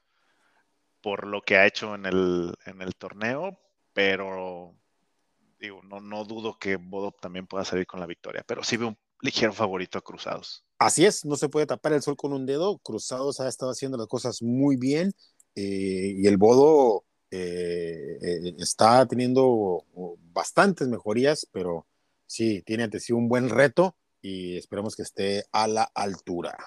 por 1.02 1.26
lo 1.26 1.42
que 1.42 1.56
ha 1.56 1.66
hecho 1.66 1.96
en 1.96 2.06
el, 2.06 2.54
en 2.66 2.82
el 2.82 2.96
torneo, 2.96 3.58
pero 3.94 4.76
digo, 5.58 5.82
no, 5.84 6.02
no 6.02 6.26
dudo 6.26 6.60
que 6.60 6.76
Bodo 6.76 7.14
también 7.14 7.48
pueda 7.48 7.64
salir 7.64 7.88
con 7.88 8.02
la 8.02 8.06
victoria, 8.06 8.44
pero 8.46 8.62
sí 8.62 8.76
veo 8.76 8.90
un 8.90 8.98
ligero 9.22 9.54
favorito 9.54 10.00
a 10.00 10.02
Cruzados. 10.02 10.66
Así 10.78 11.06
es, 11.06 11.24
no 11.24 11.38
se 11.38 11.48
puede 11.48 11.66
tapar 11.66 11.94
el 11.94 12.02
sol 12.02 12.18
con 12.18 12.34
un 12.34 12.46
dedo. 12.46 12.80
Cruzados 12.80 13.40
ha 13.40 13.48
estado 13.48 13.72
haciendo 13.72 13.98
las 13.98 14.08
cosas 14.08 14.42
muy 14.42 14.76
bien 14.76 15.14
eh, 15.56 16.14
y 16.18 16.28
el 16.28 16.36
Bodo 16.36 17.06
eh, 17.32 18.18
eh, 18.22 18.56
está 18.58 19.06
teniendo 19.06 19.86
bastantes 20.34 20.90
mejorías, 20.90 21.48
pero 21.54 21.88
sí, 22.26 22.62
tiene 22.64 22.84
ante 22.84 23.00
sí 23.00 23.14
un 23.14 23.28
buen 23.28 23.50
reto 23.50 23.96
y 24.22 24.58
esperemos 24.58 24.96
que 24.96 25.04
esté 25.04 25.46
a 25.52 25.68
la 25.68 25.84
altura. 25.84 26.58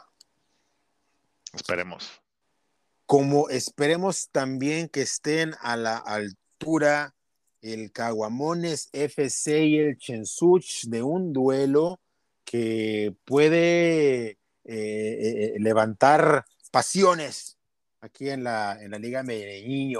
Esperemos. 1.52 2.08
Como 3.06 3.48
esperemos 3.48 4.28
también 4.30 4.88
que 4.88 5.02
estén 5.02 5.54
a 5.60 5.76
la 5.76 5.96
altura 5.96 7.14
el 7.62 7.90
Caguamones 7.90 8.88
FC 8.92 9.64
y 9.64 9.78
el 9.78 9.98
Chensuch 9.98 10.84
de 10.84 11.02
un 11.02 11.32
duelo 11.32 12.00
que 12.44 13.14
puede 13.24 14.30
eh, 14.30 14.38
eh, 14.64 15.54
levantar 15.58 16.44
pasiones 16.70 17.58
aquí 18.00 18.30
en 18.30 18.44
la, 18.44 18.78
en 18.80 18.90
la 18.90 18.98
Liga 18.98 19.22
Medellín 19.22 19.98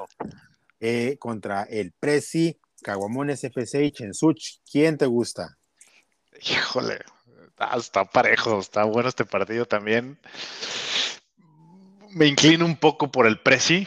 eh, 0.81 1.17
contra 1.19 1.65
el 1.65 1.93
Prezi, 1.93 2.59
Caguamones 2.89 3.45
FC 3.45 3.85
y 3.85 3.93
Chensuch. 3.93 4.63
¿Quién 4.65 4.97
te 4.97 5.05
gusta? 5.05 5.59
Híjole, 6.41 6.99
ah, 7.59 7.77
está 7.77 8.07
parejo, 8.07 8.61
está 8.61 8.85
bueno 8.85 9.11
este 9.11 9.27
partido 9.27 9.67
también. 9.67 10.19
Me 12.13 12.25
inclino 12.25 12.65
un 12.65 12.79
poco 12.79 13.11
por 13.11 13.27
el 13.27 13.43
Prezi. 13.43 13.87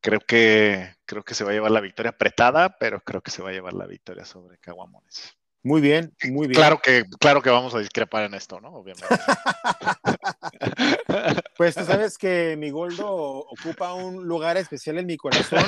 Creo 0.00 0.20
que, 0.20 0.94
creo 1.04 1.22
que 1.22 1.34
se 1.34 1.44
va 1.44 1.50
a 1.50 1.52
llevar 1.52 1.72
la 1.72 1.82
victoria 1.82 2.12
apretada, 2.12 2.78
pero 2.78 3.02
creo 3.02 3.20
que 3.20 3.30
se 3.30 3.42
va 3.42 3.50
a 3.50 3.52
llevar 3.52 3.74
la 3.74 3.86
victoria 3.86 4.24
sobre 4.24 4.56
Caguamones. 4.56 5.36
Muy 5.64 5.80
bien, 5.80 6.12
muy 6.24 6.48
bien. 6.48 6.58
Claro 6.58 6.80
que, 6.82 7.04
claro 7.20 7.40
que 7.40 7.50
vamos 7.50 7.72
a 7.74 7.78
discrepar 7.78 8.24
en 8.24 8.34
esto, 8.34 8.60
¿no? 8.60 8.70
Obviamente. 8.70 9.06
pues 11.56 11.76
tú 11.76 11.84
sabes 11.84 12.18
que 12.18 12.56
mi 12.58 12.70
Goldo 12.70 13.08
ocupa 13.08 13.94
un 13.94 14.24
lugar 14.24 14.56
especial 14.56 14.98
en 14.98 15.06
mi 15.06 15.16
corazón. 15.16 15.64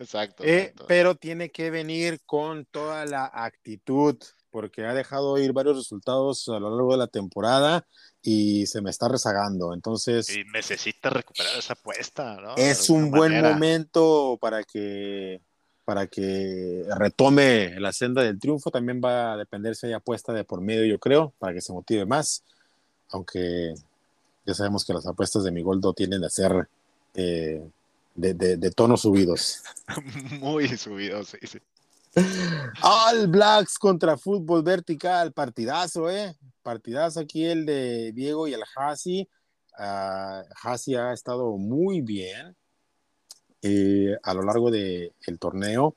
exacto, 0.00 0.42
eh, 0.44 0.74
pero 0.88 1.14
tiene 1.14 1.50
que 1.50 1.70
venir 1.70 2.20
con 2.26 2.66
toda 2.66 3.06
la 3.06 3.30
actitud, 3.32 4.18
porque 4.50 4.84
ha 4.84 4.92
dejado 4.92 5.38
ir 5.38 5.52
varios 5.52 5.76
resultados 5.76 6.48
a 6.48 6.58
lo 6.58 6.70
largo 6.70 6.92
de 6.92 6.98
la 6.98 7.06
temporada 7.06 7.86
y 8.22 8.66
se 8.66 8.82
me 8.82 8.90
está 8.90 9.08
rezagando. 9.08 9.72
Entonces. 9.72 10.28
Y 10.30 10.42
necesita 10.52 11.10
recuperar 11.10 11.56
esa 11.56 11.74
apuesta, 11.74 12.40
¿no? 12.40 12.56
Es 12.56 12.90
un 12.90 13.12
buen 13.12 13.40
momento 13.40 14.36
para 14.40 14.64
que 14.64 15.40
para 15.92 16.06
que 16.06 16.86
retome 16.96 17.78
la 17.78 17.92
senda 17.92 18.22
del 18.22 18.38
triunfo. 18.38 18.70
También 18.70 19.02
va 19.04 19.34
a 19.34 19.36
depender 19.36 19.76
si 19.76 19.88
hay 19.88 19.92
apuesta 19.92 20.32
de 20.32 20.42
por 20.42 20.62
medio, 20.62 20.86
yo 20.86 20.98
creo, 20.98 21.34
para 21.38 21.52
que 21.52 21.60
se 21.60 21.70
motive 21.70 22.06
más. 22.06 22.42
Aunque 23.10 23.74
ya 24.46 24.54
sabemos 24.54 24.86
que 24.86 24.94
las 24.94 25.06
apuestas 25.06 25.44
de 25.44 25.50
mi 25.50 25.60
Goldo 25.60 25.92
tienden 25.92 26.24
a 26.24 26.30
ser 26.30 26.66
eh, 27.14 27.62
de, 28.14 28.70
tonos 28.74 29.02
subidos. 29.02 29.64
Muy 30.40 30.66
subidos, 30.78 31.28
sí, 31.28 31.46
sí. 31.46 31.58
All 32.80 33.26
Blacks 33.26 33.76
contra 33.76 34.16
fútbol 34.16 34.62
vertical, 34.62 35.34
partidazo, 35.34 36.08
¿eh? 36.08 36.34
Partidazo 36.62 37.20
aquí 37.20 37.44
el 37.44 37.66
de 37.66 38.12
Diego 38.12 38.48
y 38.48 38.54
el 38.54 38.62
Hasi. 38.76 39.28
Uh, 39.78 40.42
Hasi 40.62 40.94
ha 40.94 41.12
estado 41.12 41.58
muy 41.58 42.00
bien 42.00 42.56
eh, 43.62 44.16
a 44.22 44.34
lo 44.34 44.42
largo 44.42 44.70
del 44.70 45.12
torneo. 45.38 45.96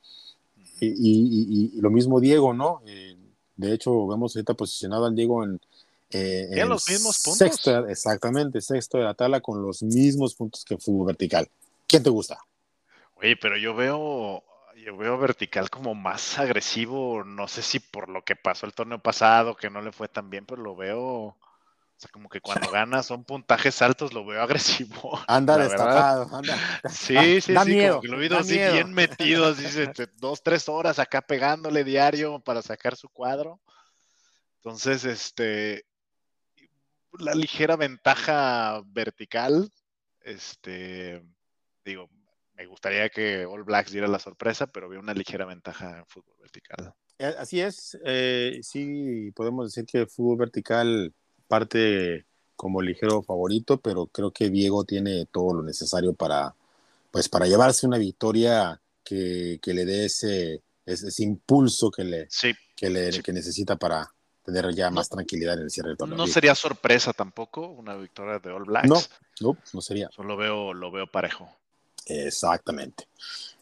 Y, 0.80 1.72
lo 1.80 1.90
mismo 1.90 2.20
Diego, 2.20 2.54
¿no? 2.54 2.82
Eh, 2.86 3.16
de 3.56 3.74
hecho, 3.74 4.08
vemos 4.08 4.36
ahorita 4.36 4.54
posicionado 4.54 5.06
al 5.06 5.16
Diego 5.16 5.44
en, 5.44 5.60
eh, 6.12 6.48
en 6.52 6.70
los 6.70 6.88
mismos 6.90 7.22
puntos. 7.24 7.38
Sexto, 7.38 7.88
exactamente, 7.88 8.62
sexto 8.62 8.98
de 8.98 9.06
la 9.06 9.14
tabla 9.14 9.42
con 9.42 9.62
los 9.62 9.82
mismos 9.82 10.36
puntos 10.36 10.64
que 10.64 10.78
fútbol 10.78 11.08
vertical. 11.08 11.50
¿Quién 11.88 12.04
te 12.04 12.10
gusta? 12.10 12.38
Oye, 13.16 13.38
pero 13.38 13.58
yo 13.58 13.74
veo, 13.74 14.44
yo 14.76 14.98
veo 14.98 15.18
vertical 15.18 15.70
como 15.70 15.96
más 15.96 16.38
agresivo, 16.38 17.24
no 17.24 17.48
sé 17.48 17.62
si 17.62 17.80
por 17.80 18.10
lo 18.10 18.24
que 18.24 18.36
pasó 18.36 18.66
el 18.66 18.74
torneo 18.74 19.00
pasado, 19.00 19.56
que 19.56 19.70
no 19.70 19.82
le 19.82 19.92
fue 19.92 20.08
tan 20.08 20.30
bien, 20.30 20.46
pero 20.46 20.62
lo 20.62 20.76
veo 20.76 21.38
o 21.98 22.00
sea, 22.00 22.10
como 22.12 22.28
que 22.28 22.42
cuando 22.42 22.70
gana 22.70 23.04
son 23.04 23.24
puntajes 23.24 23.82
altos, 23.82 24.14
lo 24.14 24.26
veo 24.26 24.42
agresivo. 24.42 25.18
Anda 25.28 25.58
destacado, 25.58 26.36
anda. 26.36 26.58
Sí, 26.90 27.40
sí, 27.40 27.56
sí, 27.64 27.88
como 27.88 28.02
que 28.02 28.08
lo 28.10 28.22
he 28.22 28.38
así 28.38 28.58
bien 28.58 28.94
metido, 28.94 29.48
así 29.48 29.66
dos, 30.18 30.44
tres 30.44 30.68
horas 30.68 31.00
acá 31.00 31.22
pegándole 31.22 31.86
diario 31.86 32.40
para 32.42 32.62
sacar 32.62 32.98
su 32.98 33.08
cuadro. 33.08 33.62
Entonces, 34.58 35.06
este, 35.06 35.86
la 37.18 37.34
ligera 37.34 37.78
ventaja 37.78 38.82
vertical, 38.88 39.72
este, 40.22 41.24
digo, 41.86 42.10
me 42.56 42.66
gustaría 42.66 43.08
que 43.10 43.46
All 43.46 43.64
Blacks 43.64 43.92
diera 43.92 44.08
la 44.08 44.20
sorpresa, 44.20 44.68
pero 44.68 44.90
veo 44.90 45.00
una 45.00 45.14
ligera 45.14 45.46
ventaja 45.46 46.00
en 46.00 46.06
fútbol 46.08 46.36
vertical. 46.42 46.94
Eh, 47.20 47.34
así 47.38 47.62
es, 47.62 47.98
eh, 48.04 48.60
sí, 48.64 49.32
podemos 49.34 49.68
decir 49.68 49.86
que 49.86 50.00
el 50.00 50.10
fútbol 50.10 50.40
vertical 50.40 51.14
parte 51.48 52.26
como 52.56 52.82
ligero 52.82 53.22
favorito, 53.22 53.80
pero 53.80 54.08
creo 54.08 54.32
que 54.32 54.50
Diego 54.50 54.86
tiene 54.86 55.26
todo 55.26 55.54
lo 55.54 55.64
necesario 55.64 56.14
para, 56.14 56.56
pues, 57.12 57.30
para 57.30 57.48
llevarse 57.48 57.86
una 57.86 57.98
victoria 57.98 58.80
que, 59.04 59.60
le 59.64 59.86
dé 59.86 60.06
ese, 60.06 60.62
ese, 60.86 61.24
impulso 61.24 61.92
que 61.92 62.04
le, 62.04 62.28
que, 62.76 62.90
le 62.90 63.22
que 63.22 63.34
necesita 63.34 63.76
para 63.76 64.12
tener 64.44 64.74
ya 64.74 64.90
más 64.90 65.10
tranquilidad 65.10 65.56
en 65.56 65.64
el 65.64 65.72
cierre 65.72 65.90
del 65.90 65.98
torneo. 65.98 66.18
No 66.18 66.28
sería 66.28 66.56
sorpresa 66.56 67.14
tampoco 67.14 67.68
una 67.68 67.96
victoria 67.96 68.40
de 68.40 68.52
All 68.52 68.66
Blacks. 68.66 68.88
No, 68.88 69.02
no, 69.42 69.58
no 69.74 69.82
sería. 69.82 70.10
Solo 70.16 70.38
veo, 70.38 70.74
lo 70.74 70.92
veo 70.92 71.08
parejo. 71.08 71.50
Exactamente. 72.06 73.08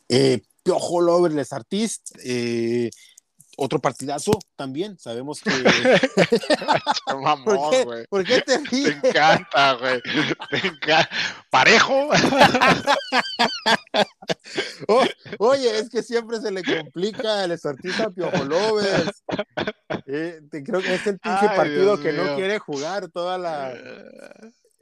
Eh, 0.10 0.42
Piojo 0.62 1.02
Lover, 1.02 1.32
Les 1.34 1.52
Artist, 1.54 2.12
eh, 2.24 2.90
otro 3.58 3.80
partidazo 3.80 4.32
también, 4.56 4.98
sabemos 4.98 5.42
que... 5.44 5.52
¿Por, 7.44 7.70
qué? 7.70 8.06
¿Por, 8.10 8.24
qué? 8.24 8.42
te 8.42 8.58
ríes? 8.60 9.02
Te 9.02 9.10
encanta, 9.10 9.74
güey. 9.74 10.02
Te 10.50 10.68
encanta. 10.68 11.10
¿Parejo? 11.50 12.10
Oh, 14.88 15.04
oye, 15.40 15.80
es 15.80 15.90
que 15.90 16.04
siempre 16.04 16.40
se 16.40 16.52
le 16.52 16.64
complica 16.64 17.44
el 17.44 17.52
artista 17.52 18.10
Piojo 18.10 18.44
López. 18.44 19.24
Eh, 20.06 20.42
creo 20.66 20.82
que 20.82 20.96
es 20.96 21.08
el 21.08 21.20
pinche 21.20 21.48
partido 21.56 22.00
que 22.00 22.12
no 22.12 22.36
quiere 22.36 22.60
jugar 22.60 23.10
toda 23.10 23.38
la... 23.38 23.74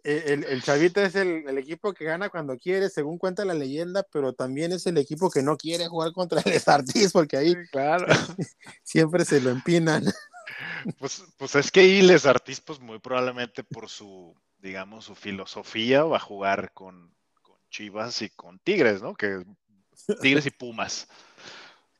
Eh. 0.03 0.23
El, 0.27 0.43
el, 0.45 0.63
Chavito 0.63 1.01
es 1.01 1.15
el, 1.15 1.47
el, 1.47 1.57
equipo 1.57 1.93
que 1.93 2.05
gana 2.05 2.29
cuando 2.29 2.57
quiere, 2.57 2.89
según 2.89 3.17
cuenta 3.17 3.45
la 3.45 3.53
leyenda, 3.53 4.03
pero 4.11 4.33
también 4.33 4.71
es 4.71 4.85
el 4.87 4.97
equipo 4.97 5.29
que 5.29 5.43
no 5.43 5.57
quiere 5.57 5.87
jugar 5.87 6.11
contra 6.11 6.41
el 6.41 6.51
Estartis, 6.51 7.11
porque 7.11 7.37
ahí 7.37 7.55
claro. 7.71 8.07
siempre 8.83 9.25
se 9.25 9.41
lo 9.41 9.49
empinan. 9.49 10.05
Pues, 10.97 11.23
pues 11.37 11.55
es 11.55 11.71
que 11.71 11.81
ahí 11.81 12.01
Les 12.01 12.25
Artis, 12.25 12.59
pues 12.59 12.79
muy 12.79 12.99
probablemente 12.99 13.63
por 13.63 13.87
su, 13.87 14.35
digamos, 14.57 15.05
su 15.05 15.15
filosofía 15.15 16.03
va 16.03 16.17
a 16.17 16.19
jugar 16.19 16.73
con, 16.73 17.13
con 17.41 17.55
Chivas 17.69 18.21
y 18.21 18.29
con 18.29 18.59
Tigres, 18.59 19.01
¿no? 19.01 19.13
Que 19.13 19.45
Tigres 20.21 20.45
y 20.47 20.51
Pumas, 20.51 21.07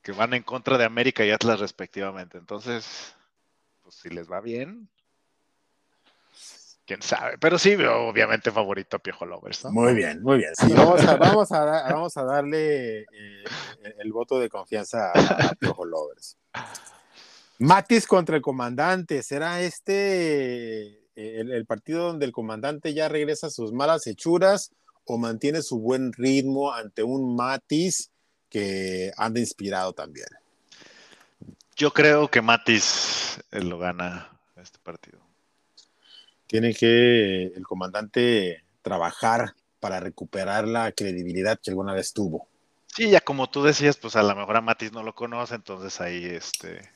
que 0.02 0.12
van 0.12 0.34
en 0.34 0.44
contra 0.44 0.78
de 0.78 0.86
América 0.86 1.24
y 1.24 1.32
Atlas 1.32 1.60
respectivamente. 1.60 2.38
Entonces, 2.38 3.16
pues 3.82 3.96
si 3.96 4.10
les 4.10 4.30
va 4.30 4.42
bien, 4.42 4.90
quién 6.92 7.02
sabe. 7.02 7.38
Pero 7.38 7.58
sí, 7.58 7.74
obviamente 7.76 8.52
favorito 8.52 8.98
a 8.98 9.00
Piojo 9.00 9.26
Lovers. 9.26 9.64
Muy 9.66 9.94
bien, 9.94 10.22
muy 10.22 10.40
bien. 10.40 10.52
vamos, 10.76 11.02
a, 11.06 11.16
vamos, 11.16 12.18
a, 12.18 12.24
darle 12.26 13.00
eh, 13.04 13.06
el 14.00 14.12
voto 14.12 14.40
de 14.40 14.50
confianza 14.50 15.12
a, 15.14 15.56
Piojo 15.56 15.86
Lovers. 15.86 16.38
Matis 17.60 18.06
contra 18.06 18.36
el 18.36 18.42
comandante. 18.42 19.24
¿Será 19.24 19.62
este 19.62 21.06
eh, 21.16 21.40
el, 21.40 21.66
partido 21.66 22.08
donde 22.08 22.26
el 22.26 22.34
comandante 22.34 22.94
ya 22.94 23.08
regresa 23.08 23.48
a 23.48 23.52
sus 23.52 23.72
malas 23.72 24.06
hechuras 24.06 24.72
o 25.06 25.18
mantiene 25.18 25.62
su 25.62 25.80
buen 25.80 26.12
ritmo 26.12 26.74
ante 26.74 27.04
un 27.04 27.38
Matis 27.38 28.12
que 28.50 29.14
anda 29.16 29.40
inspirado 29.40 29.94
también? 29.94 30.28
Yo 31.78 31.94
creo 31.94 32.28
que 32.28 32.42
Matis 32.42 33.40
eh, 33.52 33.64
lo 33.64 33.80
gana 33.80 34.28
este 34.58 34.78
partido 34.80 35.31
tiene 36.52 36.74
que 36.74 37.46
el 37.46 37.64
comandante 37.64 38.66
trabajar 38.82 39.56
para 39.80 40.02
recuperar 40.02 40.68
la 40.68 40.92
credibilidad 40.92 41.58
que 41.58 41.72
alguna 41.72 41.94
vez 41.94 42.12
tuvo. 42.12 42.46
Sí, 42.88 43.10
ya 43.10 43.22
como 43.22 43.50
tú 43.50 43.64
decías, 43.64 43.96
pues 43.96 44.18
a 44.18 44.24
lo 44.24 44.36
mejor 44.36 44.58
a 44.58 44.62
Matis 44.62 44.92
no 44.92 45.02
lo 45.02 45.16
conoce, 45.16 45.56
entonces 45.56 46.02
ahí 46.02 46.26
este... 46.26 46.92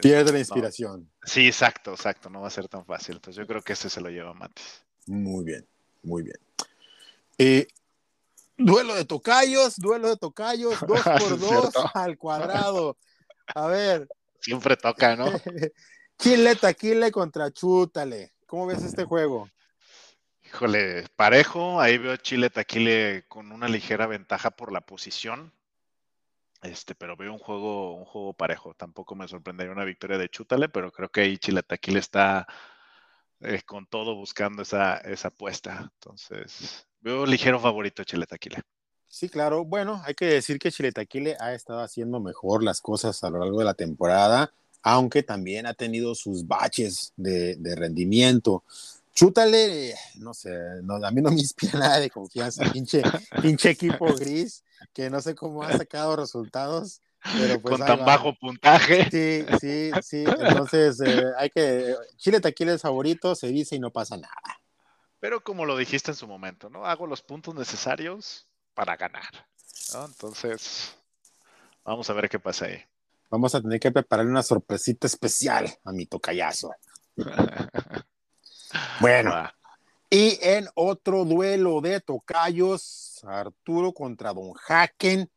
Pierde 0.00 0.30
la 0.30 0.38
inspiración. 0.38 1.10
Sí, 1.24 1.48
exacto, 1.48 1.90
exacto, 1.90 2.30
no 2.30 2.42
va 2.42 2.46
a 2.46 2.52
ser 2.52 2.68
tan 2.68 2.86
fácil. 2.86 3.16
Entonces 3.16 3.40
yo 3.40 3.48
creo 3.48 3.62
que 3.62 3.72
ese 3.72 3.90
se 3.90 4.00
lo 4.00 4.10
lleva 4.10 4.32
Matis. 4.32 4.84
Muy 5.06 5.44
bien, 5.44 5.66
muy 6.04 6.22
bien. 6.22 6.38
Eh, 7.36 7.66
duelo 8.56 8.94
de 8.94 9.06
tocayos, 9.06 9.74
duelo 9.76 10.08
de 10.08 10.16
tocayos, 10.16 10.78
dos 10.86 11.00
por 11.18 11.36
dos 11.36 11.74
al 11.94 12.16
cuadrado. 12.16 12.96
A 13.56 13.66
ver. 13.66 14.08
Siempre 14.38 14.76
toca, 14.76 15.16
¿no? 15.16 15.32
Chile 16.20 16.54
Taquile 16.54 17.10
contra 17.10 17.50
Chútale. 17.50 18.34
¿Cómo 18.44 18.66
ves 18.66 18.82
este 18.82 19.04
juego? 19.04 19.48
Híjole, 20.44 21.06
parejo. 21.16 21.80
Ahí 21.80 21.96
veo 21.96 22.14
Chile 22.18 22.50
Taquile 22.50 23.24
con 23.26 23.50
una 23.52 23.68
ligera 23.68 24.06
ventaja 24.06 24.50
por 24.50 24.70
la 24.70 24.82
posición. 24.82 25.54
Este, 26.60 26.94
pero 26.94 27.16
veo 27.16 27.32
un 27.32 27.38
juego, 27.38 27.94
un 27.94 28.04
juego 28.04 28.34
parejo. 28.34 28.74
Tampoco 28.74 29.14
me 29.14 29.28
sorprendería 29.28 29.72
una 29.72 29.86
victoria 29.86 30.18
de 30.18 30.28
Chútale, 30.28 30.68
pero 30.68 30.92
creo 30.92 31.08
que 31.08 31.22
ahí 31.22 31.38
Chile 31.38 31.62
Taquile 31.62 32.00
está 32.00 32.46
eh, 33.40 33.62
con 33.64 33.86
todo 33.86 34.14
buscando 34.14 34.60
esa, 34.60 34.98
esa 34.98 35.28
apuesta. 35.28 35.90
Entonces, 35.94 36.86
veo 37.00 37.24
ligero 37.24 37.58
favorito 37.58 38.04
Chile 38.04 38.26
Taquile. 38.26 38.60
Sí, 39.06 39.30
claro. 39.30 39.64
Bueno, 39.64 40.02
hay 40.04 40.12
que 40.12 40.26
decir 40.26 40.58
que 40.58 40.70
Chile 40.70 40.92
Taquile 40.92 41.38
ha 41.40 41.54
estado 41.54 41.80
haciendo 41.80 42.20
mejor 42.20 42.62
las 42.62 42.82
cosas 42.82 43.24
a 43.24 43.30
lo 43.30 43.38
largo 43.38 43.60
de 43.60 43.64
la 43.64 43.74
temporada 43.74 44.52
aunque 44.82 45.22
también 45.22 45.66
ha 45.66 45.74
tenido 45.74 46.14
sus 46.14 46.46
baches 46.46 47.12
de, 47.16 47.56
rendimiento. 47.76 48.64
Chútale, 49.14 49.94
no 50.16 50.32
sé, 50.32 50.54
a 50.54 51.10
mí 51.10 51.20
no 51.20 51.30
me 51.30 51.40
inspira 51.40 51.78
nada 51.78 52.00
de 52.00 52.10
confianza, 52.10 52.70
pinche, 52.72 53.02
pinche 53.42 53.70
equipo 53.70 54.06
gris, 54.14 54.64
que 54.92 55.10
no 55.10 55.20
sé 55.20 55.34
cómo 55.34 55.62
ha 55.62 55.76
sacado 55.76 56.16
resultados. 56.16 57.00
Pero 57.22 57.60
pues 57.60 57.76
Con 57.76 57.86
tan 57.86 58.04
bajo 58.06 58.34
puntaje. 58.34 59.10
Sí, 59.10 59.44
sí, 59.60 59.90
sí. 60.02 60.24
Entonces, 60.24 60.98
eh, 61.02 61.24
hay 61.36 61.50
que. 61.50 61.94
Chile 62.16 62.40
Taquile 62.40 62.72
es 62.72 62.80
favorito, 62.80 63.34
se 63.34 63.48
dice 63.48 63.76
y 63.76 63.78
no 63.78 63.90
pasa 63.90 64.16
nada. 64.16 64.60
Pero 65.18 65.44
como 65.44 65.66
lo 65.66 65.76
dijiste 65.76 66.12
en 66.12 66.16
su 66.16 66.26
momento, 66.26 66.70
¿no? 66.70 66.86
Hago 66.86 67.06
los 67.06 67.20
puntos 67.20 67.54
necesarios 67.54 68.48
para 68.72 68.96
ganar. 68.96 69.46
Entonces, 70.06 70.96
vamos 71.84 72.08
a 72.08 72.14
ver 72.14 72.30
qué 72.30 72.38
pasa 72.38 72.66
ahí. 72.66 72.82
Vamos 73.30 73.54
a 73.54 73.62
tener 73.62 73.78
que 73.78 73.92
prepararle 73.92 74.30
una 74.30 74.42
sorpresita 74.42 75.06
especial 75.06 75.72
a 75.84 75.92
mi 75.92 76.06
tocayazo. 76.06 76.72
bueno, 79.00 79.32
y 80.12 80.36
en 80.42 80.66
otro 80.74 81.24
duelo 81.24 81.80
de 81.80 82.00
tocayos, 82.00 83.20
Arturo 83.22 83.92
contra 83.92 84.32
Don 84.32 84.52
Haken. 84.66 85.30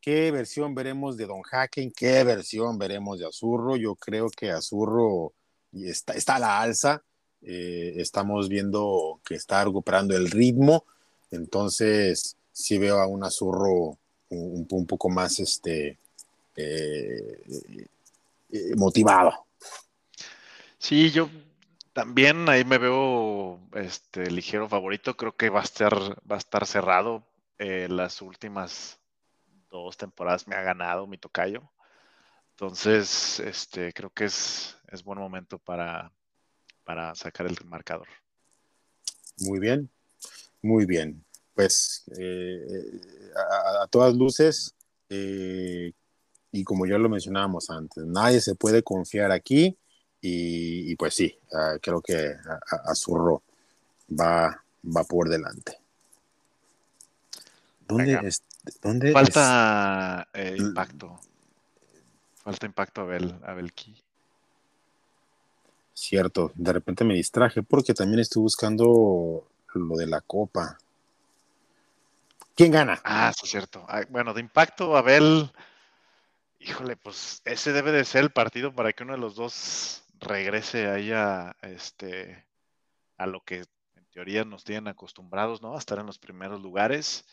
¿Qué 0.00 0.32
versión 0.32 0.74
veremos 0.74 1.16
de 1.16 1.26
Don 1.26 1.42
Haken? 1.48 1.92
¿Qué 1.92 2.24
versión 2.24 2.76
veremos 2.76 3.20
de 3.20 3.28
Azurro? 3.28 3.76
Yo 3.76 3.94
creo 3.94 4.28
que 4.28 4.50
Azurro 4.50 5.32
está, 5.72 6.14
está 6.14 6.34
a 6.34 6.40
la 6.40 6.60
alza. 6.60 7.04
Eh, 7.42 7.94
estamos 7.98 8.48
viendo 8.48 9.20
que 9.24 9.36
está 9.36 9.64
recuperando 9.64 10.16
el 10.16 10.28
ritmo. 10.28 10.84
Entonces, 11.30 12.36
sí 12.50 12.78
veo 12.78 12.98
a 12.98 13.06
un 13.06 13.22
Azurro 13.22 13.96
un, 14.30 14.66
un 14.68 14.86
poco 14.86 15.10
más 15.10 15.38
este, 15.38 16.00
eh, 16.56 17.42
eh, 18.50 18.76
motivado. 18.76 19.46
Sí, 20.78 21.10
yo 21.10 21.30
también 21.92 22.48
ahí 22.48 22.64
me 22.64 22.78
veo 22.78 23.60
este 23.74 24.30
ligero 24.30 24.68
favorito. 24.68 25.16
Creo 25.16 25.36
que 25.36 25.48
va 25.48 25.60
a 25.60 25.64
estar, 25.64 25.94
va 26.30 26.36
a 26.36 26.38
estar 26.38 26.66
cerrado. 26.66 27.24
Eh, 27.58 27.86
las 27.88 28.20
últimas 28.20 28.98
dos 29.70 29.96
temporadas 29.96 30.46
me 30.48 30.56
ha 30.56 30.62
ganado 30.62 31.06
mi 31.06 31.18
tocayo. 31.18 31.70
Entonces, 32.50 33.40
este, 33.40 33.92
creo 33.92 34.10
que 34.10 34.24
es, 34.24 34.76
es 34.88 35.02
buen 35.02 35.18
momento 35.18 35.58
para, 35.58 36.12
para 36.84 37.14
sacar 37.14 37.46
el 37.46 37.56
marcador. 37.64 38.08
Muy 39.38 39.58
bien, 39.58 39.90
muy 40.60 40.84
bien. 40.84 41.24
Pues 41.54 42.04
a, 43.80 43.86
todas 43.88 44.14
luces, 44.14 44.74
y 46.52 46.64
como 46.64 46.86
ya 46.86 46.98
lo 46.98 47.08
mencionábamos 47.08 47.70
antes, 47.70 48.04
nadie 48.04 48.40
se 48.40 48.54
puede 48.54 48.82
confiar 48.82 49.32
aquí 49.32 49.76
y, 50.20 50.94
pues 50.96 51.14
sí, 51.14 51.36
uh, 51.50 51.80
creo 51.80 52.00
que 52.00 52.36
Azurro 52.84 53.42
va, 54.08 54.62
va 54.84 55.04
por 55.04 55.28
delante. 55.28 55.78
¿Dónde, 57.88 58.20
es, 58.22 58.42
¿dónde 58.80 59.12
Falta 59.12 60.28
es? 60.32 60.52
eh, 60.52 60.56
impacto. 60.58 61.18
Falta 62.44 62.66
impacto 62.66 63.00
a 63.00 63.04
Bel, 63.04 63.34
a 63.44 63.54
Belki. 63.54 63.96
Cierto, 65.94 66.52
de 66.54 66.72
repente 66.72 67.02
me 67.04 67.14
distraje 67.14 67.62
porque 67.62 67.94
también 67.94 68.20
estoy 68.20 68.42
buscando 68.42 69.46
lo 69.74 69.96
de 69.96 70.06
la 70.06 70.20
copa. 70.20 70.78
¿Quién 72.54 72.70
gana? 72.70 73.00
Ah, 73.04 73.32
sí, 73.34 73.46
es 73.46 73.50
cierto. 73.50 73.86
bueno, 74.10 74.34
de 74.34 74.40
impacto, 74.40 74.96
Abel 74.96 75.50
Híjole, 76.64 76.96
pues 76.96 77.42
ese 77.44 77.72
debe 77.72 77.90
de 77.90 78.04
ser 78.04 78.22
el 78.22 78.30
partido 78.30 78.72
para 78.72 78.92
que 78.92 79.02
uno 79.02 79.14
de 79.14 79.18
los 79.18 79.34
dos 79.34 80.04
regrese 80.20 80.86
ahí 80.86 81.10
a, 81.10 81.56
este, 81.62 82.46
a 83.16 83.26
lo 83.26 83.42
que 83.44 83.64
en 83.96 84.06
teoría 84.12 84.44
nos 84.44 84.62
tienen 84.62 84.86
acostumbrados, 84.86 85.60
¿no? 85.60 85.74
A 85.74 85.78
estar 85.78 85.98
en 85.98 86.06
los 86.06 86.20
primeros 86.20 86.62
lugares. 86.62 87.24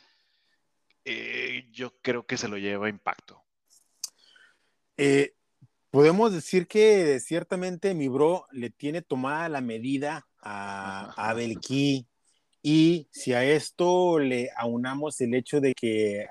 Eh, 1.06 1.70
yo 1.72 1.96
creo 2.02 2.26
que 2.26 2.38
se 2.38 2.48
lo 2.48 2.58
lleva 2.58 2.90
impacto. 2.90 3.44
Eh, 4.98 5.36
podemos 5.92 6.34
decir 6.34 6.68
que 6.68 7.20
ciertamente 7.20 7.94
mi 7.94 8.08
bro 8.08 8.48
le 8.52 8.72
tiene 8.72 9.04
tomada 9.04 9.48
la 9.48 9.62
medida 9.62 10.28
a, 10.42 11.14
a 11.16 11.34
Belki 11.36 12.09
y 12.62 13.08
si 13.12 13.34
a 13.34 13.46
esto 13.46 14.20
le 14.20 14.50
aunamos 14.58 15.20
el 15.22 15.34
hecho 15.34 15.62
de 15.62 15.74
que 15.74 16.28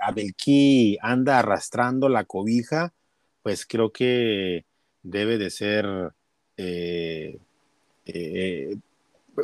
Abelki 0.00 0.96
anda 1.00 1.38
arrastrando 1.38 2.08
la 2.08 2.24
cobija, 2.24 2.92
pues 3.42 3.66
creo 3.66 3.90
que 3.90 4.64
debe 5.02 5.38
de 5.38 5.50
ser 5.50 6.12
eh, 6.56 7.36
eh, 8.06 8.76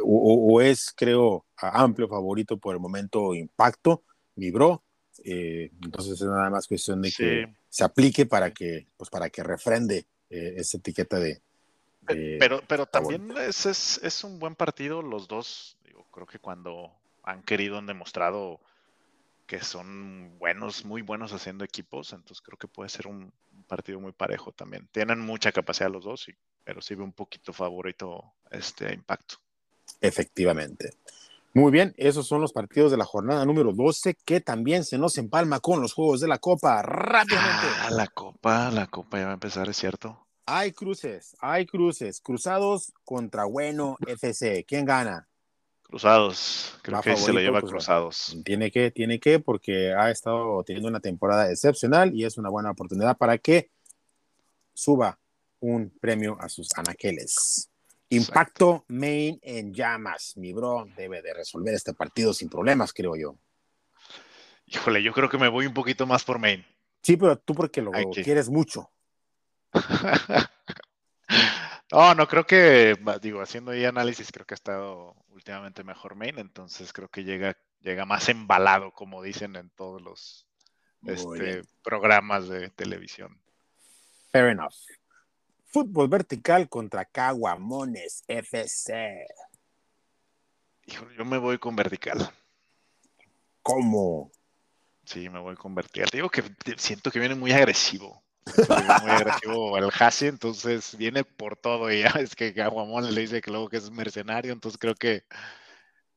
o, 0.05 0.61
es, 0.61 0.93
creo, 0.95 1.45
amplio 1.57 2.09
favorito 2.09 2.57
por 2.59 2.75
el 2.75 2.81
momento 2.81 3.35
Impacto, 3.35 4.03
mi 4.37 4.51
bro. 4.51 4.83
Eh, 5.25 5.71
entonces 5.83 6.21
es 6.21 6.27
nada 6.27 6.51
más 6.51 6.69
cuestión 6.69 7.03
de 7.03 7.11
que 7.11 7.49
se 7.69 7.83
aplique 7.83 8.27
para 8.27 8.53
que, 8.53 8.87
pues 8.97 9.11
para 9.11 9.29
que 9.31 9.43
refrende 9.43 10.07
esa 10.31 10.77
etiqueta 10.77 11.19
de, 11.19 11.41
pero, 12.39 12.63
pero 12.67 12.87
también 12.87 13.33
es, 13.39 13.67
es, 13.67 14.01
es, 14.03 14.25
un 14.25 14.39
buen 14.39 14.55
partido 14.55 15.03
los 15.03 15.29
dos 15.29 15.78
creo 16.19 16.27
que 16.27 16.41
cuando 16.41 16.91
han 17.23 17.43
querido 17.43 17.79
han 17.79 17.87
demostrado 17.87 18.61
que 19.47 19.61
son 19.61 20.37
buenos, 20.39 20.85
muy 20.85 21.03
buenos 21.03 21.33
haciendo 21.33 21.65
equipos, 21.65 22.13
entonces 22.13 22.43
creo 22.43 22.59
que 22.59 22.67
puede 22.67 22.91
ser 22.91 23.07
un, 23.07 23.33
partido 23.69 24.01
muy 24.01 24.13
parejo 24.13 24.51
también. 24.51 24.89
Tienen 24.93 25.21
mucha 25.21 25.53
capacidad 25.53 25.91
los 25.91 26.05
dos, 26.05 26.27
pero 26.65 26.81
sí 26.81 26.95
ve 26.95 27.03
un 27.03 27.13
poquito 27.13 27.53
favorito 27.53 28.33
este 28.51 28.95
impacto. 28.95 29.37
Efectivamente. 30.01 30.95
Muy 31.55 31.71
bien, 31.71 31.95
esos 31.99 32.27
son 32.27 32.41
los 32.41 32.53
partidos 32.53 32.91
de 32.91 32.97
la 32.97 33.05
jornada 33.05 33.45
número 33.45 33.73
12 33.73 34.17
que 34.25 34.41
también 34.41 34.85
se 34.85 34.97
nos 34.97 35.19
empalma 35.19 35.61
con 35.61 35.81
los 35.83 35.93
juegos 35.93 36.21
de 36.21 36.29
la 36.29 36.39
Copa. 36.39 36.83
Rápidamente. 36.83 37.67
Ah, 37.81 37.91
la 37.91 38.07
Copa, 38.07 38.71
la 38.71 38.87
Copa 38.87 39.19
ya 39.19 39.25
va 39.25 39.31
a 39.31 39.35
empezar, 39.35 39.69
es 39.69 39.77
cierto. 39.77 40.27
Hay 40.47 40.73
cruces, 40.73 41.37
hay 41.41 41.67
cruces. 41.67 42.21
Cruzados 42.21 42.93
contra 43.05 43.45
Bueno 43.45 43.97
FC. 44.07 44.65
¿Quién 44.67 44.87
gana? 44.87 45.29
Cruzados, 45.89 46.79
creo 46.83 47.01
que 47.01 47.17
se 47.17 47.33
lo 47.33 47.41
lleva 47.41 47.61
pues, 47.61 47.73
Cruzados. 47.73 48.37
Tiene 48.45 48.71
que, 48.71 48.91
tiene 48.91 49.19
que, 49.19 49.41
porque 49.41 49.95
ha 49.95 50.11
estado 50.11 50.63
teniendo 50.63 50.91
una 50.91 51.01
temporada 51.01 51.51
excepcional 51.51 52.15
y 52.15 52.25
es 52.25 52.37
una 52.37 52.51
buena 52.51 52.71
oportunidad 52.71 53.17
para 53.17 53.39
que 53.39 53.71
suba 54.75 55.19
un 55.61 55.91
premio 55.99 56.37
a 56.41 56.51
sus 56.51 56.69
anaqueles. 56.77 57.71
Impacto 58.11 58.85
main 58.89 59.39
en 59.43 59.73
llamas. 59.73 60.35
Mi 60.37 60.53
bro 60.53 60.87
debe 60.95 61.23
de 61.23 61.33
resolver 61.33 61.73
este 61.73 61.95
partido 61.95 62.35
sin 62.35 62.51
problemas, 62.51 62.93
creo 62.93 63.17
yo. 63.17 63.37
Híjole, 64.67 65.03
yo 65.03 65.13
creo 65.15 65.31
que 65.31 65.39
me 65.39 65.49
voy 65.49 65.67
un 65.67 65.75
poquito 65.75 66.07
más 66.07 66.23
por 66.23 66.39
main. 66.39 66.67
Sí, 67.03 67.17
pero 67.17 67.39
tú 67.39 67.55
porque 67.55 67.81
lo 67.81 67.93
quieres 68.13 68.51
mucho. 68.51 68.91
No, 71.91 72.15
no 72.15 72.29
creo 72.29 72.47
que, 72.47 72.97
digo, 73.23 73.41
haciendo 73.41 73.71
ahí 73.71 73.85
análisis, 73.85 74.31
creo 74.31 74.45
que 74.45 74.55
ha 74.55 74.57
estado 74.57 75.17
últimamente 75.31 75.85
mejor 75.85 76.17
main, 76.17 76.39
entonces 76.39 76.93
creo 76.93 77.09
que 77.09 77.25
llega, 77.25 77.57
llega 77.81 78.05
más 78.05 78.29
embalado, 78.29 78.93
como 78.93 79.23
dicen 79.23 79.57
en 79.57 79.71
todos 79.71 80.03
los 80.03 80.47
este, 81.07 81.63
programas 81.83 82.49
de 82.49 82.69
televisión. 82.71 83.41
Fair 84.31 84.49
enough. 84.49 84.75
Fútbol 85.65 86.09
vertical 86.09 86.69
contra 86.69 87.07
Caguamones 87.07 88.23
FC. 88.27 89.27
Hijo, 90.85 91.11
yo 91.17 91.25
me 91.25 91.39
voy 91.39 91.59
con 91.59 91.75
vertical. 91.75 92.31
¿Cómo? 93.63 94.31
Sí, 95.05 95.29
me 95.31 95.39
voy 95.39 95.57
con 95.57 95.75
vertical. 95.75 96.09
Digo 96.13 96.29
que 96.29 96.43
siento 96.77 97.11
que 97.11 97.19
viene 97.19 97.35
muy 97.35 97.53
agresivo 97.53 98.23
muy 99.03 99.11
agresivo 99.11 99.77
al 99.77 99.91
Hasi, 99.99 100.27
entonces 100.27 100.97
viene 100.97 101.25
por 101.25 101.57
todo 101.57 101.91
y 101.91 102.03
ya 102.03 102.11
es 102.21 102.35
que 102.35 102.55
Aguamón 102.61 103.15
le 103.15 103.21
dice 103.21 103.41
que 103.41 103.51
luego 103.51 103.69
que 103.69 103.79
es 103.79 103.91
mercenario, 103.91 104.53
entonces 104.53 104.79
creo 104.79 104.95
que 104.95 105.25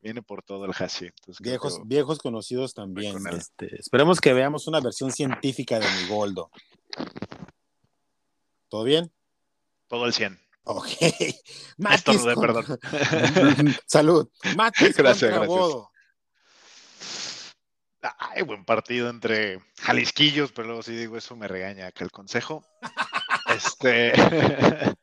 viene 0.01 0.21
por 0.21 0.41
todo 0.43 0.65
el 0.65 0.71
Hasi. 0.77 1.09
Viejos, 1.39 1.79
viejos 1.85 2.19
conocidos 2.19 2.73
también. 2.73 3.15
Este, 3.31 3.75
esperemos 3.79 4.19
que 4.19 4.33
veamos 4.33 4.67
una 4.67 4.79
versión 4.79 5.11
científica 5.11 5.79
de 5.79 5.85
mi 5.85 6.07
Goldo. 6.07 6.49
¿Todo 8.69 8.83
bien? 8.83 9.11
Todo 9.87 10.05
el 10.05 10.13
100. 10.13 10.39
Ok. 10.63 10.87
Matis 11.77 12.21
perdón. 12.23 12.65
Salud. 13.85 14.29
Matis 14.55 14.95
gracias, 14.97 15.31
gracias. 15.31 15.91
Ay, 18.17 18.41
buen 18.41 18.65
partido 18.65 19.09
entre 19.09 19.59
Jalisquillos, 19.79 20.51
pero 20.51 20.67
luego 20.67 20.83
sí 20.83 20.95
digo 20.95 21.17
eso 21.17 21.35
me 21.35 21.47
regaña 21.47 21.87
acá 21.87 22.03
el 22.03 22.11
consejo. 22.11 22.63
este 23.55 24.13